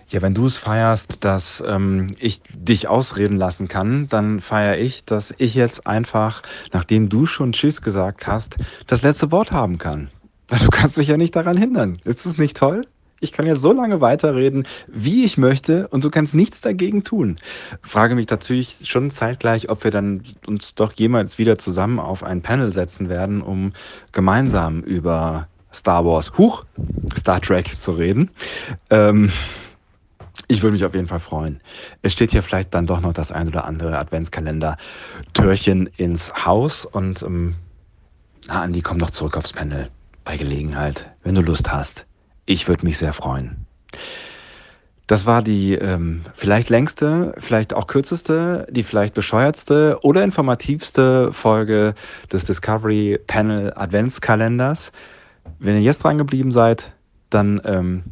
Ja, 0.10 0.22
wenn 0.22 0.34
du 0.34 0.46
es 0.46 0.56
feierst, 0.56 1.26
dass 1.26 1.62
ähm, 1.68 2.08
ich 2.20 2.42
dich 2.54 2.88
ausreden 2.88 3.38
lassen 3.38 3.68
kann, 3.68 4.08
dann 4.08 4.40
feiere 4.40 4.78
ich, 4.78 5.04
dass 5.04 5.34
ich 5.38 5.54
jetzt 5.54 5.86
einfach, 5.86 6.44
nachdem 6.72 7.10
du 7.10 7.26
schon 7.26 7.52
Tschüss 7.52 7.82
gesagt 7.82 8.26
hast, 8.26 8.56
das 8.86 9.02
letzte 9.02 9.32
Wort 9.32 9.52
haben 9.52 9.80
kann. 9.80 10.10
Weil 10.48 10.60
du 10.64 10.70
kannst 10.70 10.98
mich 10.98 11.08
ja 11.08 11.18
nicht 11.18 11.36
daran 11.36 11.58
hindern. 11.58 11.98
Ist 12.06 12.26
das 12.26 12.38
nicht 12.38 12.56
toll? 12.56 12.82
Ich 13.20 13.32
kann 13.32 13.48
ja 13.48 13.56
so 13.56 13.74
lange 13.74 14.00
weiterreden, 14.00 14.68
wie 14.88 15.24
ich 15.26 15.38
möchte, 15.38 15.88
und 15.88 16.04
du 16.04 16.12
kannst 16.12 16.36
nichts 16.36 16.62
dagegen 16.62 17.04
tun. 17.04 17.38
Frage 17.82 18.16
mich 18.16 18.30
natürlich 18.30 18.80
schon 18.84 19.10
zeitgleich, 19.10 19.70
ob 19.70 19.84
wir 19.84 19.92
dann 19.92 20.24
uns 20.46 20.76
doch 20.76 20.94
jemals 20.94 21.38
wieder 21.38 21.58
zusammen 21.58 22.00
auf 22.00 22.24
ein 22.24 22.42
Panel 22.42 22.72
setzen 22.72 23.10
werden, 23.10 23.42
um 23.42 23.74
gemeinsam 24.12 24.82
über 24.82 25.48
Star 25.74 26.06
Wars, 26.06 26.32
Huch, 26.38 26.66
Star 27.18 27.42
Trek 27.42 27.80
zu 27.80 27.92
reden. 27.92 28.30
Ähm, 28.90 29.32
ich 30.48 30.62
würde 30.62 30.74
mich 30.74 30.86
auf 30.86 30.94
jeden 30.94 31.08
Fall 31.08 31.20
freuen. 31.20 31.60
Es 32.02 32.14
steht 32.14 32.32
hier 32.32 32.42
vielleicht 32.42 32.74
dann 32.74 32.88
doch 32.88 33.02
noch 33.02 33.14
das 33.14 33.32
ein 33.32 33.48
oder 33.50 33.66
andere 33.66 33.98
Adventskalender-Türchen 33.98 35.90
ins 35.98 36.46
Haus 36.46 36.86
und 36.86 37.22
ähm, 37.22 37.56
na, 38.48 38.62
Andi, 38.62 38.82
komm 38.82 38.98
doch 38.98 39.10
zurück 39.10 39.36
aufs 39.36 39.52
Panel 39.52 39.90
bei 40.24 40.38
Gelegenheit, 40.38 41.12
wenn 41.24 41.36
du 41.36 41.42
Lust 41.42 41.72
hast. 41.72 42.07
Ich 42.48 42.70
würde 42.70 42.86
mich 42.86 42.98
sehr 42.98 43.12
freuen. 43.12 43.68
Das 45.06 45.26
war 45.26 45.42
die 45.42 45.74
ähm, 45.74 46.22
vielleicht 46.34 46.70
längste, 46.70 47.36
vielleicht 47.40 47.74
auch 47.74 47.88
kürzeste, 47.88 48.66
die 48.70 48.84
vielleicht 48.84 49.14
bescheuertste 49.14 50.00
oder 50.02 50.24
informativste 50.24 51.34
Folge 51.34 51.94
des 52.32 52.46
Discovery 52.46 53.20
Panel 53.28 53.74
Adventskalenders. 53.76 54.94
Wenn 55.60 55.76
ihr 55.76 55.82
jetzt 55.82 56.04
dran 56.04 56.18
geblieben 56.18 56.54
seid, 56.54 56.94
dann 57.30 57.62
ähm, 57.66 58.04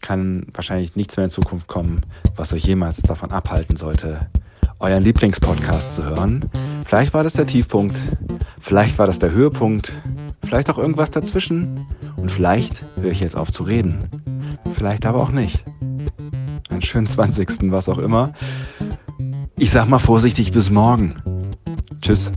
kann 0.00 0.46
wahrscheinlich 0.54 0.94
nichts 0.94 1.16
mehr 1.16 1.24
in 1.24 1.30
Zukunft 1.30 1.66
kommen, 1.66 2.02
was 2.36 2.52
euch 2.52 2.64
jemals 2.64 3.02
davon 3.02 3.32
abhalten 3.32 3.76
sollte, 3.76 4.28
euren 4.78 5.02
Lieblingspodcast 5.02 5.96
zu 5.96 6.04
hören. 6.04 6.48
Vielleicht 6.86 7.12
war 7.12 7.24
das 7.24 7.34
der 7.34 7.46
Tiefpunkt, 7.46 7.96
vielleicht 8.60 8.98
war 8.98 9.06
das 9.06 9.18
der 9.18 9.32
Höhepunkt, 9.32 9.92
vielleicht 10.42 10.70
auch 10.70 10.78
irgendwas 10.78 11.10
dazwischen 11.10 11.86
und 12.16 12.30
vielleicht 12.30 12.84
höre 13.00 13.12
ich 13.12 13.20
jetzt 13.20 13.36
auf 13.36 13.50
zu 13.52 13.62
reden. 13.62 13.98
Vielleicht 14.74 15.06
aber 15.06 15.20
auch 15.20 15.30
nicht. 15.30 15.64
Einen 16.68 16.82
schönen 16.82 17.06
20. 17.06 17.70
was 17.70 17.88
auch 17.88 17.98
immer. 17.98 18.32
Ich 19.58 19.70
sag 19.70 19.88
mal 19.88 19.98
vorsichtig 19.98 20.52
bis 20.52 20.70
morgen. 20.70 21.14
Tschüss. 22.00 22.32